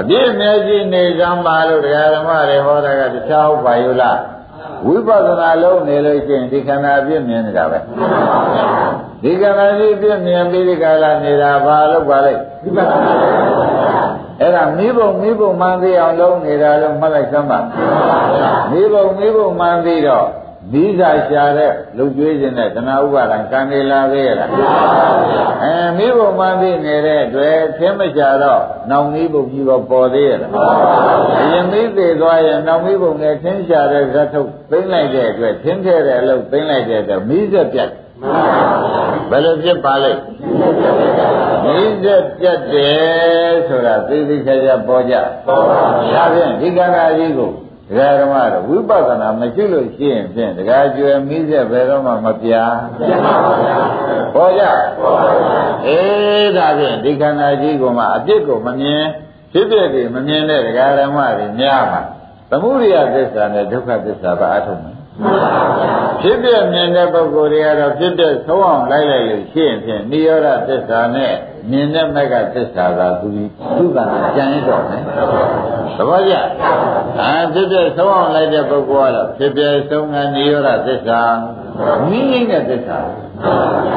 [0.00, 4.18] အပြစ်မျက်ကြည့်နေကြပါလို့တရားဓမ္မတွေဟောတာကတခြားဟုတ်ပါယူလား
[4.86, 7.78] ဝိပဿနာလုံးနေလို့ရှိရင်ဒီခန္ဓာအပြစ်မြင်နေတာပဲ
[9.22, 12.96] ဒီခန္ဓာကြီးအပြစ်မြင်ပြီးဒီကရာနေတာဘာလို့ပါလဲဝိပဿနာ
[14.40, 17.58] အဲ့ဒါမိဘုံမိဘုံမှန်သိအောင်လုံးနေတာလို့မှတ်လိုက်စမ်းပါ
[18.70, 20.26] မိဘုံမိဘုံမှန်သိတော့
[20.72, 24.50] မိစာရှာတဲ့လူကျွေးခြင်းနဲ့တဏှာဥပါဒံကံနေလာသေးရလား
[25.62, 30.52] အဲမိဘုံမှန်သိနေတဲ့အတွက်သင်မရှာတော့နောင်မိဘုံကြီးတော့ပေါ်သေးရလား
[31.40, 37.90] အရင်မိသေးသွားရင်နောင်မိဘုံနဲ့သင်ရှာတဲ့ဇတ်ထုတ်သိမ့်လိုက်တဲ့အတွက်သင်ခဲ့တဲ့အလုပ်သိမ့်လိုက်တဲ့အတွက်မိဆက်ပြတ်
[39.30, 40.20] ဘယ်လိုဖြစ်ပါလိမ့်
[41.64, 45.14] မိဆက်ပြတ်တယ်ဆိုတာသိသိချာချာပေါ်ကြ
[45.46, 47.50] ပေါ်ပါဘူးဒါဖြင့်ဒီကံကြီးကို
[47.88, 52.62] ဒကာဓမ္မတော့ဝိပဿနာမရှိလို့ရှိရင်ဖြင့်ဒကာကျွယ်မိဆက်ဘယ်တော့မှမပြာ
[54.34, 54.62] ပေါ်ကြ
[55.86, 59.02] အေးဒါဖြင့်ဒီခန္ဓာကြီးကမှအပြစ်ကိုမမြင်
[59.52, 62.02] ဖြစ်ဖြစ်ကြီးမမြင်တဲ့ဒကာဓမ္မတွေများမှာ
[62.50, 64.96] သမုဒိယသစ္စာနဲ့ဒုက္ခသစ္စာပါအထုံးမယ်
[66.20, 71.32] ဖြစ်ပြမြင်တဲ့ပုဂ္ဂိုလ်တွေကတော့ဖြစ်ပြဆုံးအောင်လိုက်လိုက်လို့ရှိရင်ဖြင့်နိရောဓသစ္စာနဲ့
[71.70, 73.28] မြင်တဲ့မက်ကသစ္စာကသူ
[73.76, 73.98] သူက
[74.36, 75.02] ကြံရတော့မယ်
[75.96, 76.34] သဘောကျ
[77.20, 81.20] အာဖြစ်ပြဆုံးအောင်လိုက်တဲ့ပုဂ္ဂိုလ်ကတော့ဖြစ်ပြဆုံးကနိရောဓသစ္စာ
[82.08, 82.98] မြင်နေတဲ့သစ္စာ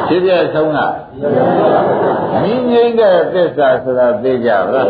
[0.07, 0.79] ဖြစ်ပြဆုံးက
[1.21, 4.87] မြင်ငိမ့်တဲ့သစ္စာဆိုတာသိကြပါလား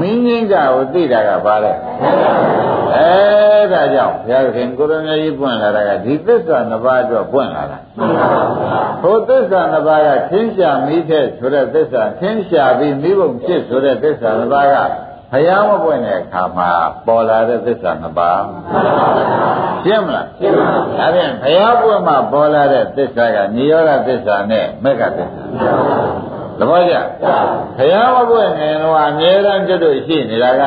[0.00, 1.72] မြင်ငိမ့်ကကိုသိတာကဘာလဲ
[2.94, 7.78] အဲဒါကြောင့်ဘုရားခင်ကိုရမကြီးပွင့်လာတာကဒီသစ္စာနှစ်ပါးအတွက်ပွင့်လာတာ
[9.02, 14.76] ဟိုသစ္စာနှစ်ပါးကသင်္ရှာမိတဲ့ဆိုတဲ့သစ္စာသင်္ရှာပြီးမိဘုံဖြစ်ဆိုတဲ့သစ္စာနှစ်ပါးက
[15.32, 16.70] ဘုရားမပွင့်တဲ့အခါမှာ
[17.06, 18.42] ပေါ်လာတဲ့သစ္စာနှစ်ပါး
[19.84, 25.42] ရှင်းမလားရှင်းပါပြီဒါဖြင့်ဘုရားပွင့်မှပေါ်လာတဲ့သစ္စာကနိရောဓသစ္စာနဲ့မက္ကသစ္စာ
[26.58, 26.94] သဘောကျ
[27.78, 30.64] ဘုရားမပွင့်ငင်တော့အမြဲတမ်းကျွတ်တို့ရှိနေတာက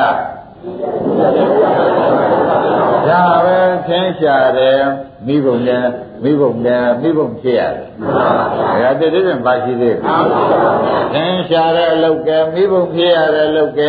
[3.08, 4.80] ဒါပဲသင်္ရှာတယ်
[5.26, 5.86] မိဘုံတယ်
[6.24, 7.86] မိဘုံတယ်မိဘုံဖြစ်ရတယ်။
[8.82, 9.96] ဒါတည်းတည်းပါရှိသေးတယ်။
[11.14, 13.80] သင်္ရှာတဲ့အလုတ်ကဲမိဘုံဖြစ်ရတဲ့အလုတ်က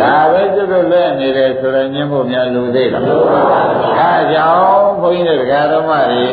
[0.00, 3.02] ဒါပဲကျွတ်တို့လဲနေတယ်ဆိုတော့ညှင်းဖို့များလူသေးလား။
[3.98, 6.24] အဲကြောင့်ဘုန်းကြီးတို့ဓမ္မတွေ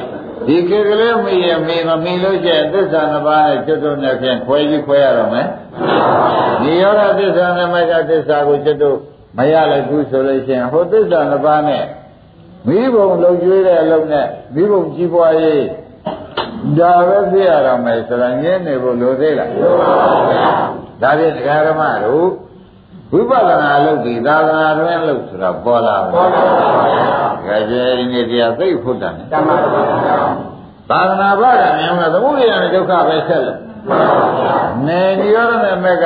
[0.47, 5.47] ဒီခေတ်ကလေးမိရမိမမိလို့ရှိရင်သစ္စာနှစ်ပါးနဲ့ကျွတ်တို့နဲ့ဖြင့်ခွဲပြီးခွဲရတော့မယ်။
[6.61, 8.97] ဒီရောဓသစ္စာနဲ့မကသစ္စာကိုကျွတ်တို့
[9.37, 11.83] မရလိုက်ဘူးဆိုလို့ရှိရင်ဟိုသစ္စာနှစ်ပါးနဲ့
[12.69, 15.65] မိဘုံလုံကျွေးတဲ့အလုပ်နဲ့မိဘုံကြီးပွားရေး
[16.77, 22.29] ဒါပဲသိရတော့မယ်ဆိုတာငင်းနေဖို့လိုသေးလားလိုပါဘူးဒါဖြင့်ဒကာဓမ္မတို့
[23.13, 26.27] ဝိပဿနာလုပ်ပြီးသာသနာတွင်လုပ်ဆိုတာပေါ်လာပါဘူး။
[27.47, 30.15] ဒါကြဲဒီနေ့တရားသိဖို့တန်တယ်။တမန်ပါဗျာ။
[30.89, 34.55] သာသနာ့ဘာကမြင်မှာသမုဒိယနဲ့ဒုက္ခပဲဆက်လို့။မှန်ပါဗျာ။
[34.87, 36.05] နေဒီရောနဲ့မက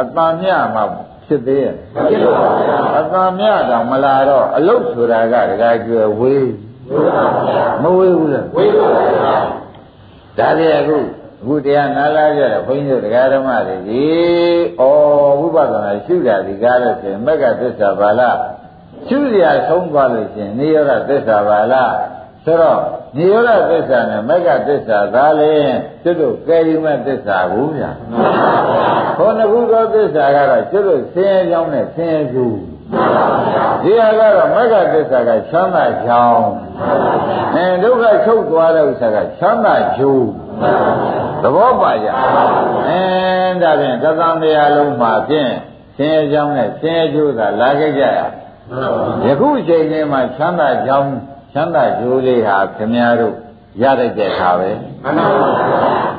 [0.00, 0.84] အတန်မြမှာ
[1.30, 1.76] ဖြစ်သေးရဲ့မ
[2.10, 6.50] ဖြစ်ပါဘူးဗျာအတန်မြတောင်မလာတော့အလုတ်ဆိုတာကတကယ်ကျွယ်ဝေး
[7.82, 9.38] မဝေးဘူးလားဝေးပါဗျာ
[10.38, 10.98] ဒါတွေအခု
[11.42, 14.04] အခုတရားနာလာကြတယ်ဘုန်းကြီးတို့တရားဓမ္မတွေဒီ
[14.78, 14.82] ဩ
[15.40, 18.38] ဝိပဿနာရှုတာဒီကားလို့ဆိုရင်မက္ကသစ္စာဘာလား
[19.08, 21.92] ရှုစရာဆုံးသွားလို့ရှိရင်နိရောဓသစ္စာဘာလား
[22.44, 22.80] ဆိုတော့
[23.16, 25.54] နိရောဓသစ္စာနဲ့မက္ကသစ္စာသာလေ
[26.02, 27.90] ကျွတ်တို့ကယ်ရီမဲ့သစ္စာကိုဗျာ
[29.16, 32.58] ခေါင်းခုသောသစ္စာကတော့ကျွတ်တို့ဆင်းရဲကြောင်းနဲ့ဆင်းရဲကျိုး
[33.82, 36.48] ဒီဟာကတော့မက္ကသစ္စာကချမ်းသာကြောင်း
[37.54, 40.26] အဲဒုက္ခချုပ်သွားတဲ့ဥစ္စာကချမ်းသာကျိုး
[41.42, 42.08] သဘောပါကြ
[42.88, 43.02] အဲ
[43.62, 45.52] ဒါဖြင့်သသံတရားလုံးမှာဖြင့်
[45.96, 51.12] ဆင်းရဲကြောင်းနဲ့ဆင်းရဲကျိုးသာလာခဲ့ကြရယခုအချိန်လေးမှာချမ်းသာကြောင်း
[51.52, 53.34] ချမ်းသာကျိုးလေးဟာခင်ဗျားတို့
[53.82, 54.70] ရတဲ့တဲ့ခါပဲ
[55.02, 55.48] မှန်ပါပါ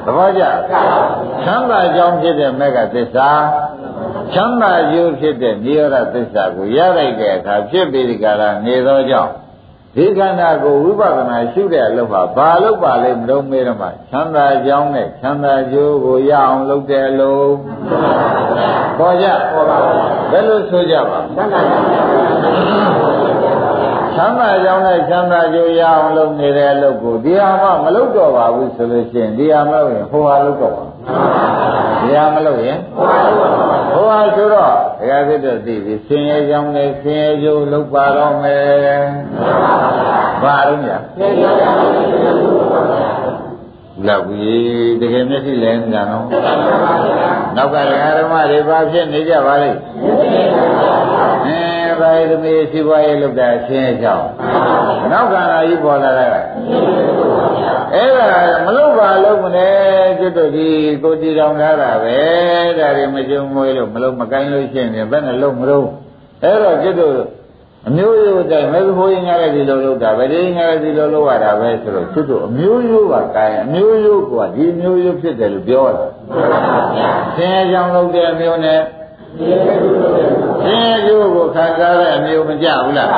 [0.05, 0.43] သဘောကျ
[1.43, 3.29] ချမ်းသာကြောင်းဖြစ်တဲ့မေဃသစ္စာ
[4.33, 9.31] ချမ်းသာကျိုးဖြစ်တဲ့နိရောဓသစ္စာကိုရလိုက်တဲ့အခါဖြစ်ပြီးဒီကရာနေသောကြောင့်
[9.95, 17.51] ဒီခန္ဓာကိုဝိပဿနာရှုတဲ့အလုပ်ဟာဘာလို့ပါလဲမလို့မေးတော့မှချမ်းသာကြောင်းနဲ့ချမ်းသာကျိုးကိုရအောင်လုပ်တယ်လို့
[18.97, 19.27] ပေါ်ကြ
[20.31, 21.59] ဘယ်လိုဆိုကြပါချမ်းသာ
[24.15, 30.83] ချမ်းသာကြောင်းနဲ့ချမ်းသာကြိုးရအောင်လုပ်နေတဲ့အလုပ်ကိုဒီဟာမှမလုပ်တော့ပါဘူးဆိုလို့ရှိရင်ဒီဟာမလုပ်ရင်ဟိုဟာလုပ်တော့ပါ
[32.01, 32.77] ဒီဟာမလုပ်ရင်
[33.93, 39.01] ဟိုဟာဆိုတော့ဒကာသစ်တို့သိပြီဆင်းရဲကြောင်းနဲ့ဆင်းရဲကြိုးလုပ်ပါတော့မယ်
[40.43, 40.87] ဘာလို့ည
[44.07, 44.53] လောက်ပြီ
[45.01, 46.25] တကယ်မျက်စိလဲနေတာနော်
[47.55, 47.75] နောက်က
[48.19, 49.79] ဓမ္မတွေဘာဖြစ်နေကြပါလိမ့်
[51.91, 54.27] အဲဘာသမီးစီပွားရေးလုပ်တာရှင်းကြောင်း
[55.11, 56.35] နောက်ကလာကြီးပေါ်လာတာက
[57.93, 58.27] အဲ့ဒါ
[58.65, 59.69] မလုပ်ပါလို့မလဲ
[60.19, 60.67] ကျွတ်တို့ဒီ
[61.03, 62.17] ကိုတီတောင်ထားတာပဲ
[62.79, 65.87] ဒါတွေမကြုံမွေးလို့မလုပ်မကိုင်းလို့ရှင်းတယ်ဘယ်နဲ့လုံးမလို့
[66.43, 67.15] အဲ့တော့ကျွတ်တို့
[67.87, 76.05] အမျိုးရိုးတိုင်းမဲခိုးရင်ငါလည်းဒီလိုလုပ်တာပဲဒီငါလည်းဒီလိုလုပ်ရတာပဲဆိုတော့ကျွတ်တို့အမျိုးရိုးကကိုင်းအမျိုးရိုးကဒီမျိုးရိုးဖြစ်တယ်လို့ပြောတာ
[77.35, 78.79] ဆင်းရဲကြောင်လုပ်တဲ့အမျိုးနဲ့
[80.63, 83.09] ဆင်းရဲကျိုးကိုခံစားတဲ့အမျိုးမကြဘူးလား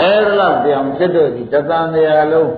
[0.00, 2.52] အဲ့ဒါတော့ပြောင်းကျွတ်တို့ဒီတသံတရားလုံး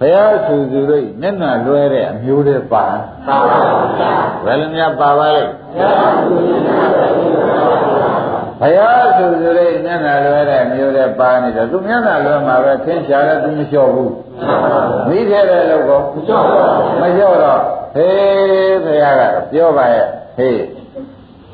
[0.00, 2.84] ဘုရားဆူဆူတို့မျက်နှာလွဲတဲ့အမျိုးတွေပါ
[3.28, 3.60] ပါပါ
[4.44, 5.44] ဘယ်လိုများပါပါလဲ
[8.60, 14.12] ဘုရားဆူဆူတို့မျက်နှာလွဲတဲ့အမျိုးတွေပါနေတော့သူမျက်နှာလွဲမှာပဲသင်္ချာလည်းသူမလျှော့ဘူး
[15.08, 16.44] မိထဲတဲ့လို့ကောမလျှော့
[17.00, 17.60] မလျှော့တော့
[17.94, 20.06] ဟေးဘုရားကတော့ပြောပါရဲ့
[20.36, 20.60] ဟေး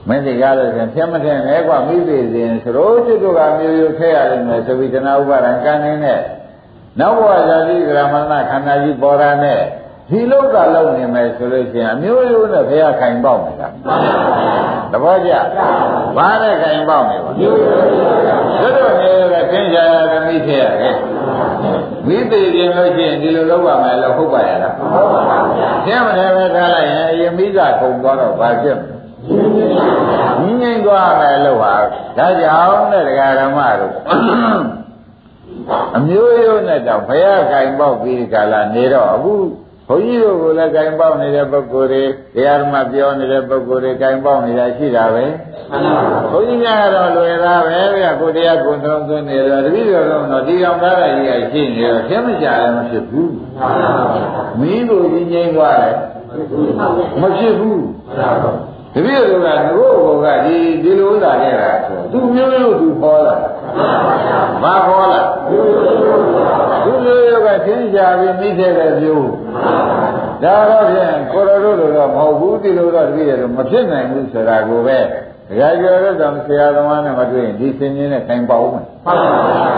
[0.09, 6.20] မင်းဒီကားလို့ရှင်ဖြတ်မထင်နဲ့ကွာမိသေးစဉ်ဆိုတော့จิตတို့ကမျိုးရိုးထဲရတယ်မယ်သဝိတနာဥပါဒံကံနေနဲ့
[7.00, 9.61] နောက်ဘဝဇာတိဂရမဏခန္ဓာကြီးပေါ်တာနဲ့
[10.11, 13.68] ဒီလောကလုံးနေမယ်ဆိုလို့ရှိရင်အမျိုးရိုးနဲ့ဘုရားခိုင်ပေါက်နေတာ
[14.92, 15.32] သဘောကျ
[16.16, 17.59] ဘာနဲ့ခိုင်ပေါက်နေပါတို့
[18.76, 20.96] တို့နေရတဲ့သင်္ချာရသမီးဖြစ်ရတယ်
[22.09, 28.95] မိသေးခြင်းလို့ရှိရင်ဒီလိုလုပ်ပါမယ်လို့ဟုတ်ပါရဲ့လားဟုတ်ပါပါဗျာရှင်းမတယ်ပဲထားလိုက်ရင်အရင်မိကကုံသွားတော့ဘာဖြစ်မလဲ
[30.61, 31.74] ငြိမ့်သွားမယ်လို့ဟာ
[32.18, 33.95] ဒါကြောင့်တဲ့ဒကာဓမ္မတို့
[35.97, 39.35] အမျိုးရိုးနဲ့တော့ဘုရားကင်ပေါက်ပြီးဒီကလာနေတော့အခု
[39.89, 42.03] ဘုန်းကြီးတို့ကလည်းကင်ပေါက်နေတဲ့ပုဂ္ဂိုလ်တွေ
[42.35, 45.24] တရားဓမ္မပြောနေတဲ့ပုဂ္ဂိုလ်တွေကင်ပေါက်နေတာရှိတာပဲ
[46.31, 53.33] ဘုန်းကြီးများကတော့လွယ်တာပဲဗျာကိုတရားကိုယ်သုံးသွင်းနေတော့တပည့်တော်တော့ဒီအောင်သားရကြီးကရှိနေတော့ရှင်းမကြလည်းမဖြစ်ဘူး
[54.61, 55.95] မင်းတို့ကြီးငြိမ်းသွားတယ်
[57.20, 57.83] မဖြစ်ဘူး
[58.97, 61.62] တပည့်တော်ကငို့ဘောကဒီဒီလိုဥစ္စာနဲ့က
[62.12, 63.36] သူမျိုးလို့သူဟောလာ
[64.62, 69.28] ဘာဟောလာသူမျိုးရောကသင်္ကြန်ပြီးမိခဲ့တဲ့မျိုး
[70.42, 74.99] ဒါတော့ဖြင့်ကိုရတို့လိုတော့မဟုတ်ဘူးဒီလိုတော့တပည့်တော်မဖြစ်နိုင်ဘူးဆိုတာကိုပဲ
[75.49, 79.30] ဒကာကျော်တို့တော့ဆရာသမားနဲ့မတွေ့ရင်ဒီစင်ကြီးနဲ့ခိုင်ပါဦးမယ်ဟုတ်ပါ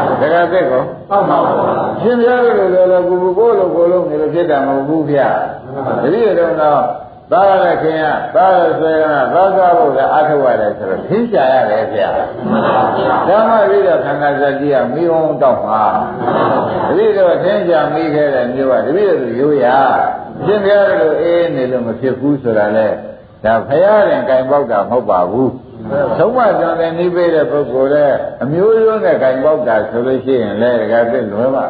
[0.06, 1.58] ဘူးဒကာသက်ကောဟုတ်ပါဘူး
[2.00, 5.28] ရှင်ပြတို့လိုတော့ကိုကိုလိုကိုလုံးနေလို့ဖြစ်တာမဟုတ်ဘူးဗျာ
[6.02, 6.82] တပည့်တော်တော့
[7.32, 12.08] သာရတဲ့ခင်ကသာရဆွေကသာသာဖို့လည်းအထောက်ရတယ်ဆိုတော့သင်္ချာရတယ်ဗျာ
[13.28, 15.84] ဓမ္မရိဒခန္ဓာစတိကမိအောင်တောက်မှာ
[16.88, 19.66] တပည့်တော်သင်္ချာမိခဲ့တဲ့မျိုးကတပည့်တော်ရိုးရ
[20.44, 22.88] ရှင်ပြတို့အေးနေလို့မဖြစ်ဘူးဆိုတာလေ
[23.44, 25.52] ဒါဖရာရင်ကင်ပေါက်တာမဟုတ်ပါဘူး
[26.18, 31.64] သုံးမကြောင့်လည်းနှိပေးတဲ့ပုဂ္ဂိုလ်လည်းအမျိုးမျိုးနဲ့ကင်ပေါက်တာဆိုလို့ရှိရင်လည်းဒကာသိလွယ်ပါ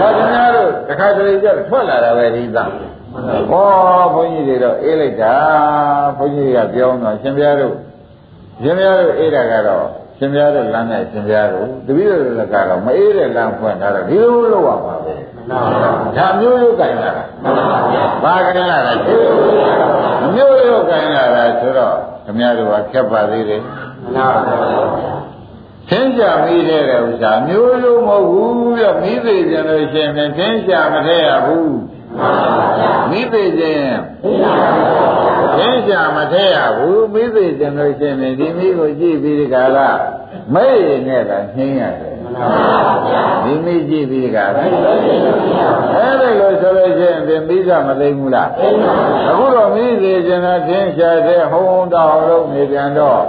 [0.00, 2.70] ဒါခင်ဗျားတို့တစ်ခါတလေကျထွက်လာတာပဲဒီသား
[3.50, 3.70] ဟော
[4.14, 5.36] ဘုန်းကြီးတွေတော့အေးလိုက်တာ
[6.16, 7.74] ဘုန်းကြီးတွေကပြောတော့ရှင်ပြားတို့
[8.62, 9.86] ရှင်ပြားတို့အေးတာကတော့
[10.18, 15.14] ရှင်ပြားတို့လမ်းနဲ့ရှင်ပြားတို့တပည့်တော်လည်းကတော့မအေးတဲ့လမ်းဖွင့်ထားတော့ဒီလိုလုပ်ရမှာပဲ
[16.16, 17.24] ဒါမျိုးရိုးကြိုင်လာတာ
[18.24, 18.92] ဘာကြိုင်လာတာ
[20.34, 21.94] မျိုးရိုးကြိုင်လာတာဆိုတော့
[22.24, 23.60] ခင်ဗျားတို့ကခက်ပါသေးတယ်
[25.90, 31.76] သင်္ကြမိတဲ့ဥစ္စာမျိုးရိုးမဟုတ်ဘူးပြမိသေးကြလို့ရှိရင်သင်္ကြမထည့်ရဘူး
[33.10, 33.94] မိသေးခြင်း
[35.56, 39.88] သင်္ကြမထည့်ရဘူးမိသေးခြင်းလို့ရှိရင်ဒီမိကိုကြည့်ပြီးဒီကလာ
[40.54, 42.16] မဲ့ရနဲ့ကနှင်းရတယ်
[43.44, 44.70] ဒီမိကြည့်ပြီးဒီကလာအဲ့
[46.20, 48.48] ဒါလို့ဆိုလို့ရှိရင်ဒီမိကမသိဘူးလား
[49.28, 53.22] အခုတော့မိသေးခြင်းကသင်္ကြတဲ့ဟုံးတောင်လုံးနေပြန်တော့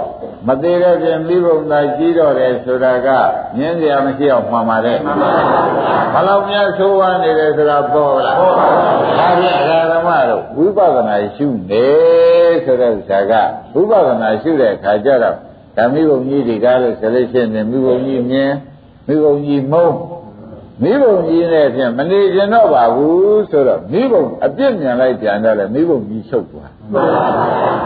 [0.48, 3.08] မသေးတဲ့ပြင်မိဘုံသာကြီးတော့တယ်ဆိုတာက
[3.56, 5.30] မြင်းစရာမရှိအောင်မှန်ပါတယ်မှန်ပါ
[6.14, 11.86] ပါဘလောက်များသိုးဝါနေတယ်ဆိုတာပေါ်လားပေါ်ပါဘူးဒါဖြင့်အရာဓမ္မတို့ဝိပဿနာရှုနေ
[12.64, 13.32] ဆိုတဲ့ဥစ္စာက
[13.74, 15.36] ဝိပဿနာရှုတဲ့အခါကျတော့
[15.76, 18.52] ဓမ္မိဘုံကြီးဒီကားလို့ဆိုလို့ရှိရင်မိဘုံကြီးမြင်
[19.06, 19.96] မိဘုံကြီးမုန်း
[20.82, 26.73] မိဘုံကြီးနဲ့ဖြင့်မနေကျင်တော့ပါဘူးဆိုတော့မိဘုံအပြစ်မြင်လိုက်ပြန်တော့လေမိဘုံကြီးချုပ်သွား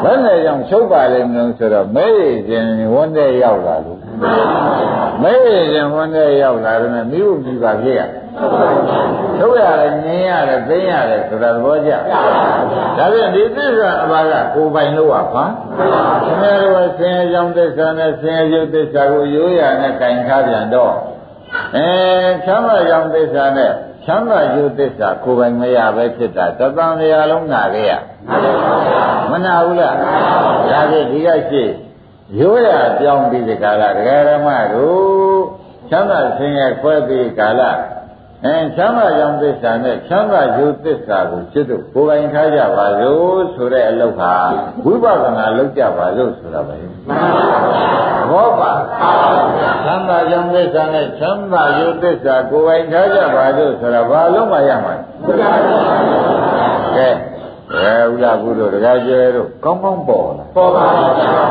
[0.02, 3.98] ဘယ်နဲ့ကြောင့်ချုပ်ပါလိမ့်မလို့ဆိုတော့မဲရခြင်းဝန်တဲ့ရောက်လာလို့
[5.22, 8.02] မဲရခြင်းဝန်တဲ့ရောက်လာတယ်မိဘုံကြီးပါဖြစ်ရ
[9.38, 11.90] ချုပ်ရတယ်ငင်းရတယ်သိရတယ်ဆိုတာသဘောကျ
[12.96, 15.50] ဒါဖြင့်ဒီသစ္စာအပါကကိုယ်ပိုင်လို့ပါခင်
[16.40, 20.94] ဗျားတို့ဆင်းရဲကြောင့်သစ္စာနဲ့ဆင်းရဲရုပ်သစ္စာကိုရိုးရာနဲ့ခြင်ထားပြန်တော့
[21.76, 21.86] အဲ
[22.44, 23.72] ချမ်းသာကြောင့်သစ္စာနဲ့
[24.08, 27.92] ချမ်းသာရုပ်သစ္စာကိုယ်ပိုင်မရပဲဖြစ်တာသတ္တန်တရားလုံးနာခဲ့ရ
[29.30, 29.94] မနာဘူးလား
[30.70, 31.64] ဒါဖြင့်ဒီကရှိ
[32.38, 35.40] ရိုးရာပြောင်းပြီးဒီကာလဒကာရမတို့
[35.90, 37.62] ချမ်းသာဆင်းရဲခွဲပြီးကာလ
[38.44, 44.34] အဲချမ်းသာကြောင့်သစ္စာနဲ့ချမ်းသာရုပ်သစ္စာကိုจิตတို့ကိုယ်ပိုင်ထားကြပါလို့ဆိုတဲ့အလုပ်ဟာ
[44.84, 48.07] ဝိပဿနာလုပ်ကြပါလို့ဆိုတာပဲဘောပါ
[49.84, 54.94] ချမ်းသာကြောင့်သစ္စာနဲ့ချမ်းသာရုပ်သစ္စာကိုယ်ပိုင်ထားကြပါလို့ဆိုတာဘာလို့မှရမှာ
[56.96, 57.08] ကဲ
[57.74, 61.46] အဲဥလာကုတို့တရားကျဲတို့ကောင်းကောင်းပေါ်လာပေါ်ပါပါ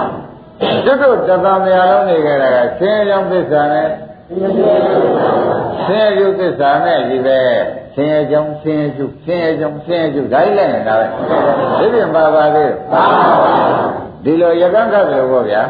[0.85, 3.89] ကျွတ်တို့တသံတရားလုံးနေကြတာကဆင်းရဲကြောင့်သစ္စာနဲ့
[5.87, 7.39] ဆင်းရဲရုပ်သစ္စာနဲ့ဒီပဲ
[7.95, 11.05] ဆင်းရဲကြောင့်ဆင်းရဲကျုပ်ဆင်းရဲကြောင့်ဆင်းရဲကျုပ်ဒါကြီးလည်းနေတာပဲ
[11.79, 12.71] ဒီပြင်ပါပါသေး
[14.23, 15.63] ဒီလိုရကန်းကပ်လို့ပေါ့ဗျာ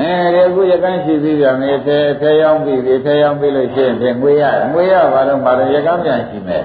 [0.00, 6.62] အဲဒီအခုရကန်းရှိပြီးပြန်နေသေးသေးရောက်ပြီးပြီသေးရောက်ပြီးလို့ရှိရင်ဖြင့်ငွေရငွေရဘာလို့မလို့ရကန်းပြန်ရှိမယ်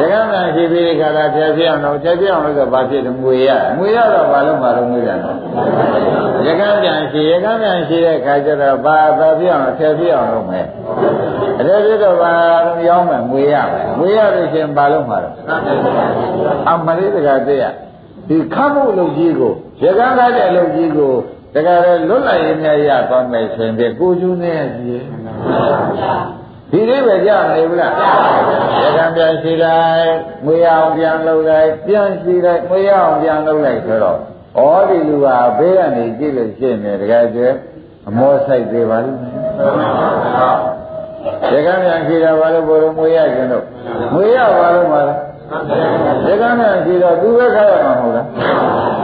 [0.00, 5.36] ရကန်းပြန်ရှိပြီးဒီခါလာဖြည့်ပြအောင်တော့ဖြည့်ပြအောင်လို့ဆိုဘာဖြစ်တယ်ငွေရငွေရတော့ဘာလို့မလို့ငွေရတော့
[6.46, 10.66] ရကန်းပြန်ရှိရကန်းပြန်ရှိတဲ့ခါကျတော့ဘာဘာပြအောင်ဖြည့်ပြအောင်လုပ်မယ်
[11.58, 12.32] အဲ့ဒါပြတော့ဘာ
[12.66, 15.34] လို့ရောင်းမယ်ငွေရမယ်ငွေရလို့ရှိရင်ဘာလို့မှာတော့
[16.70, 17.66] အမလေးတကတည်းက
[18.28, 21.12] ဒီခမ်းမှုလုပ်ကြီးကိုရကန်းကားတဲ့အလုပ်ကြီးကို
[21.54, 21.78] တကယ်
[22.08, 25.04] လွတ်လပ်ရေးနဲ့ရသွားမယ်ဆိုရင်ကိုကျူးနေရကြီး
[26.70, 27.92] ဒီလေးပဲကြနေဘူးလား
[28.82, 30.12] ရကန်းပြန်ရှိလိုက်
[30.44, 34.18] ငွေအောင်ပြန်လုပ်လိုက်ပြန်ရှိလိုက်ငွေအောင်ပြန်လုပ်လိုက်ဆိုတော့
[34.58, 35.28] ဩဒီလူက
[35.58, 37.40] ဘေးကနေကြည့်လို့ရှိရင်တကယ်ကျ
[38.08, 39.34] အမောဆိုင်သေးပါလိမ့်မယ်
[41.54, 43.64] ရကန်းပြန်ရှိတာဘာလို့ဘိုးတော်ငွေရကျင်တော့
[44.12, 45.18] ငွေရပါလို့မှာလား
[46.26, 48.26] ရကန်းပြန်ရှိတော့သူပဲခါရမှာမဟုတ်လား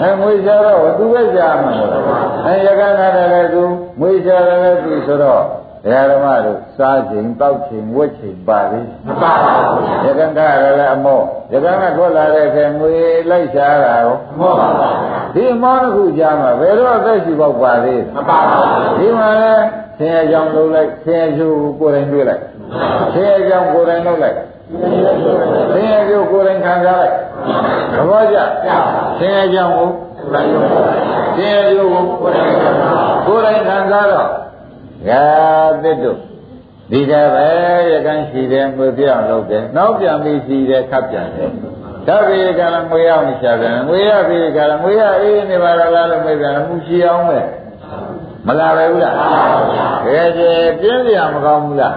[0.02, 2.02] အဲငွေချတော့သူပဲရှာမှာမဟုတ်လား
[2.46, 3.00] အဲရကန်းက
[3.32, 3.62] လည်းသူ
[4.00, 5.42] ငွေချတယ်လည်းသူဆိုတော့
[5.86, 11.20] ဓမ္မတို့စားချိန်တောက်ချိန်ဝတ်ချိန်ပါလေမပါဘူးရကန်းကလည်းအမော
[11.52, 12.92] ရကန်းကထွက်လာတဲ့ခဲငွေ
[13.30, 19.52] လိုက်ရှားတာရောမဟုတ်ပါဘူးဒီမောင်းတစ်ခုကြားမှာဘယ်တော့အသက်ရှိပေါက်ပါသေးမပါဘူးဒီမှာလဲ
[19.98, 22.42] ဆင်းရဲကြောင်လုပ်လိုက်ဆင်းရဲကျိုးကိုယ်တိုင်တွေ့လိုက်
[23.14, 24.36] ဆင်းရဲကြောင်ကိုယ်တိုင်လုပ်လိုက်
[25.72, 27.12] ဆင်းရဲကျိုးကိုယ်တိုင်ခံစားလိုက်
[27.94, 28.38] သဘောကျ
[29.18, 29.88] ဆင်းရဲကြောင်ကို
[31.36, 34.28] ဆင်းရဲကျိုးကိုကိုယ်တိုင်ခံစားတော့
[35.08, 35.24] ရာ
[35.82, 36.18] သစ်တို့
[36.90, 37.48] ဒီကပဲ
[37.90, 41.50] ရကန်းရှိတယ်ငွေပြောင်းလုပ်တယ်နောက်ပြန်ပြီးရှိတယ်ခပ်ပြန်တယ်
[42.06, 47.40] ဓာပိကလည်းငွေရောက်နေချတယ်ငွေရပြီကလည်းငွေရအေးနေပါလားလို့မေးပြန်မှုရှိအောင်ပဲ
[48.46, 51.96] မလာပဲဘူးလားတကယ်ကျေပြင်းစရာမကောင်းဘူးလား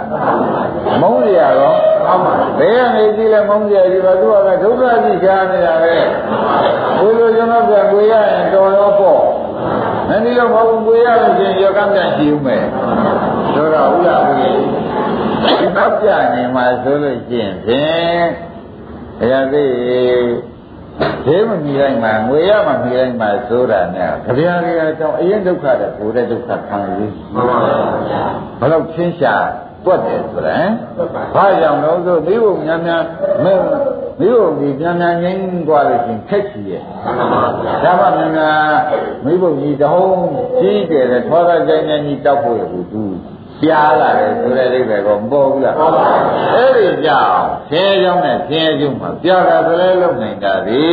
[1.01, 1.75] မုန်းစရာရော
[2.59, 5.95] ဘယ်ကနေကြည့်လဲမုန်းစရာဒီမှာသူကဒုက္ခကြီးရှားနေတာပဲ
[6.97, 9.21] ဘုလိုကျွန်တော်ပြန်ငွေရရင်တော်ရောပေါ့
[10.07, 12.63] မင်းဒီလိုမဟုတ်ဘူးငွေရလို့ချင်းရောကမ်းပြန်ရှိဦးမယ်
[13.53, 14.59] ဆိုတော့ဟုတ်လားဘုရား
[15.59, 18.27] ဒီတော့ပြနေမှာဆိုလို့ရှိရင်ဖြင့်
[19.19, 19.65] ဘုရားသိ
[21.25, 27.57] ဒေမမီတိုင်းမှာငွေရမှမီတိုင်းမှာဆိုတာနဲ့ကြပြားတွေအကြောင်းအရင်ဒုက္ခတဲ့ဘုရားဒုက္ခခံရည်မှန်ပါ
[28.09, 28.23] ဗျာ
[28.59, 29.35] ဘယ်တော့ချင်းရှာ
[29.85, 30.69] တွက်တယ်ဆိုရင်
[31.35, 33.03] ဘာကြောင့်လို့ဆိုမိဘများများ
[33.43, 33.53] မိ
[34.19, 36.81] မိဘကြီးများများငိမ့်သွားလို့ရှင်ခက်စီရဲ့
[37.83, 38.73] ဒါမှများများ
[39.25, 40.25] မိဘကြီးတဟုံး
[40.59, 43.03] ကြီးကျယ်တဲ့ထောရကြိုင်နဲ့ကြီးတောက်ဖို့ရဘူးသူ
[43.61, 50.83] ပြားလာတယ်ဆိုတဲ့အိဗယ်ကောမပေါ်ဘူးလားပေါ်ပါဘူးအဲ့ဒီကြောင့်ဆင်းရဲကြောင်းနဲ့ဆင်းရဲကျုံမှာပြားတာဆိုလဲလုံနိုင်တာဒီ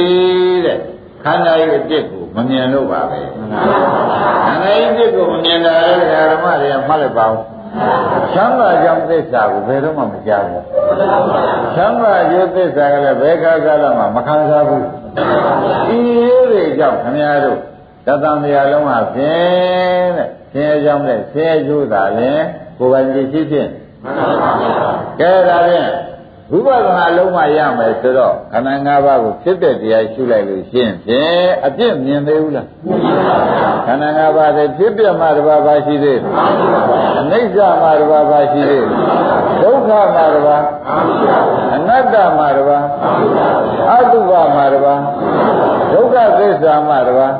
[0.64, 0.78] တဲ့
[1.24, 3.20] ခန္ဓာရဲ့အပြစ်ကိုမမြင်လို့ပါပဲ
[4.46, 6.00] ခန္ဓာရဲ့အပြစ်ကိုမမြင်တာလည်း
[6.32, 7.38] ဓမ္မတွေကမှတ်လိုက်ပါဦး
[8.34, 10.64] ချမ်းသာကြောင့်သစ္စာကိုဘယ်တော့မှမကြားဘူး
[11.76, 14.84] ချမ်းသာကျိုးသစ္စာကလည်းဘယ်ခါကာလမှမခံစားဘူး
[15.88, 17.58] ဒီရေးတွေကြောင့်ခင်ဗျားတို့
[18.06, 22.44] တသံတရားလုံးဟာဖြင့်တဲ့ ဆင်းရဲကြောင်းနဲ့ဆင်းရဲကျိုးသာလည်း
[22.78, 23.68] ကိုယ်ပိုင်ကြည့်ဖြစ်ဖြင့်
[24.04, 24.50] မှန်ပါပါ
[25.20, 25.90] ကဲဒါဖြင့်
[26.50, 36.32] ဝိပဿနာလုံးမရမယ်ဆိုတော့ခန္ဓာ၅ပါးကိုဖြစ်တဲ့တရားရှုလိုက်လို့ရှင်းဖြင့်အပြစ်မြင်သေးဘူးလားမြင်ပါဘူးခန္ဓာ၅ပါးတဲ့ဖြစ်ပြမှတစ်ပါးပါရှိသေးတယ်
[37.18, 38.88] အနိစ္စမှတစ်ပါးပါရှိသေးတယ်
[39.62, 40.64] ဒုက္ခမှတစ်ပါး
[41.74, 42.84] အနတ္တမှတစ်ပါး
[43.90, 45.00] အတုပမှတစ်ပါး
[45.92, 47.34] ဒုက္ခသစ္စာမှတစ်ပါး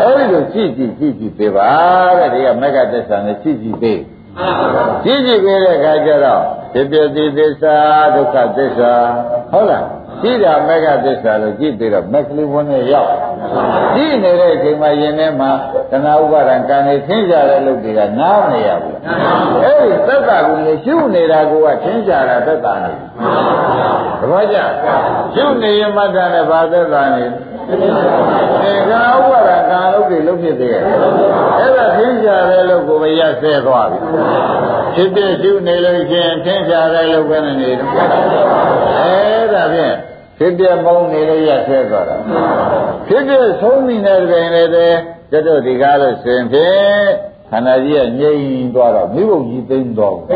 [0.00, 1.70] အဲ့ဒီလိုကြည့်ကြည့်ကြည့်ကြည့်ပေးပါ
[2.18, 4.00] တဲ့ဒီကမက္ကသစ္စာနဲ့ကြည့်ကြည့်ပေး
[5.04, 7.76] ကြည့်ကြည့်ပေးတဲ့အခါကျတော့ဖြစ်ပြတိသစ္စာ
[8.14, 8.92] ဒုက္ခသစ္စာ
[9.52, 9.84] ဟုတ်လား
[10.22, 13.10] ကြည့်တာမက္ခသစ္စာလို့ကြည့်ပြီးတော့မက္ခလိဘုန်းနဲ့ရောက်
[13.94, 15.50] ကြည့်နေတဲ့အချိန်မှာယင်ထဲမှာ
[15.90, 18.98] တဏှာဥပါဒံကံနေသင်ကြတဲ့လုပ်တွေကနားမနေရဘူး
[19.62, 21.52] အဲ့ဒီသက်တာကိုလေရှုနေတာက
[21.84, 22.92] သင်ကြတာသက်တာနေ
[24.20, 24.56] သဘောကျ
[25.34, 27.24] ရှုနေရင်မှတ်တာနဲ့ဘာသက်တာနေ
[27.70, 30.82] အဲကံဥပါဒံကံလုပ်တွေလုပ်ဖြစ်သေးရဲ့
[31.58, 33.98] အဲ့ဒါသင်ကြတဲ့လုပ်ကိုမရဆဲသွားပြီ
[34.94, 37.76] ဖြစ်ဖြစ်ရှုနေလို့ရှိရင်သင်ကြတဲ့လုပ်ပဲနေတယ်
[38.98, 39.94] အဲဒါဖြင့်
[40.38, 42.16] ဖြစ်ပြမုန်းနေလို့ရဆဲသွားတာ
[43.08, 44.70] ဖြစ်ပြဆုံးနေတဲ့တွင်လည်း
[45.32, 47.04] တဲ့တို့ဒီကားလို့ဆိုရင်ဖြင့်
[47.50, 50.26] ခန္ဓာကြီးကငြိမ်သွားတော့မိဘုံကြီးသိမ့်သွားဘူး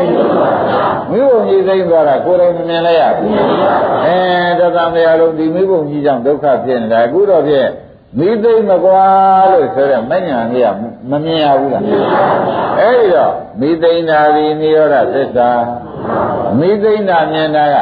[1.09, 3.31] မိဘုံကြီးသိမ့်သွားတာကိုယ်တိုင်မမြင်လိုက်ရဘူး
[4.05, 4.17] အဲ
[4.59, 7.69] တသမယလုံးဒီမိဘုံကြီးကြောင့်ဒုက္ခဖြစ်နေတာအခုတော့ဖြင့်
[8.17, 9.05] မိသိမ့်မကွာ
[9.51, 10.67] လို့ဆိုတော့မညာကြီးက
[11.11, 11.83] မမြင်ရဘူးလား
[12.79, 15.49] အဲဒီတော့မိသိမ့်တာဒီနိရောဓသစ္စာ
[16.59, 17.75] မိသိမ့်တာမြင်တာက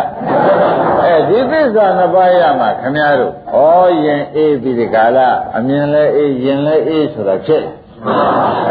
[1.03, 5.17] အဲဒီသစ္စာနှစ်ပါးရမှာခမည်းတော်ဩယင်အေးပြီးဒီကာလ
[5.57, 7.63] အမြင်လဲအေးယင်လဲအေးဆိုတာဖြစ်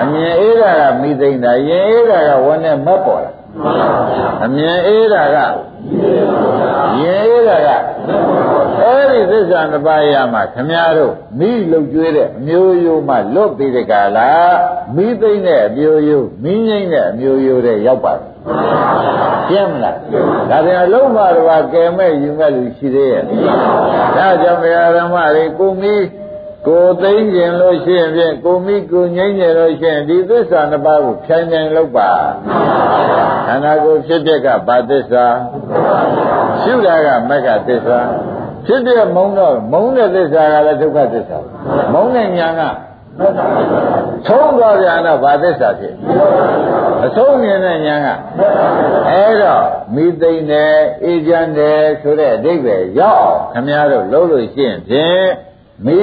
[0.02, 3.32] အမြင်အေးတာကမိသိမ့်တာယင်အေးတာကဝန်းနဲ့မက်ပေါ်လာ
[4.44, 5.36] အမြင်အေးတာက
[7.00, 7.68] ယင်အေးတာက
[8.80, 14.18] အဲ့ဒီသစ္စာနှစ်ပါးရမှာခမည်းတော်မိလုတ်ကျွေးတဲ့အမျိုးရိုးမှလွတ်ပြီးတဲ့ကာလ
[14.96, 18.30] မိသိမ့်တဲ့အမျိုးရိုးမိငိမ့်တဲ့အမျိုးရိုးတဲ့ရောက်ပါတယ်
[19.48, 19.96] ရှင်းမလား
[20.50, 23.22] ဒါပြန်အလုံးပါတော့ကဲမဲ့ယူမဲ့လူရှိသေးရဲ့
[24.16, 25.94] ဒါကြောင့်ဘုရားဓမ္မတွေကိုမိ
[26.66, 32.10] ကိုသိမ့်ကျင်လို့ရှိရင်ဖြင့်ကိုမိကိုငိမ့်ကျင်လို့ရှိရင်ဒီသစ္စာနှစ်ပါးကိုဖြန်းဖြန်းလုပ်ပါ
[33.46, 35.24] ခန္ဓာကိုယ်ဖြစ်တဲ့ကဘာသစ္စာ
[36.62, 37.98] ရှုတာကမက္ကသစ္စာ
[38.66, 41.38] ဒဖြစ်တဲ့မုန်းတော့မုန်းတဲ့သစ္စာကလည်းဒုက္ခသစ္စာ
[41.92, 42.62] မုန်းတဲ့ညာက
[44.26, 45.94] ဆုံးသွားပြန်တော့ဘာသစ္စာဖြစ်
[47.04, 48.08] အဆုံးမြင်တဲ့ညာက
[49.10, 49.64] အဲ့တော့
[49.94, 55.26] မိသိမ့်တယ်အေးချမ်းတယ်ဆိုတဲ့အဓိပ္ပာယ်ရောက်ခမည်းတော်လုံးလို့ရှိရင်ဖြင့်
[55.86, 55.98] မိ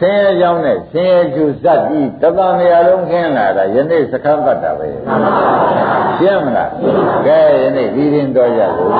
[0.00, 4.88] ဆင်းရဲကြောင်းနဲ့ဆင်းရဲကျူဇတ်ပြီးတပံနေရာလုံးခင်းလာတာယနေ့စခန်းပတ်တာပဲ
[6.18, 6.70] ရှင်းမလား
[7.26, 8.92] ကဲယနေ့ပြီးရင်တော့ရလို့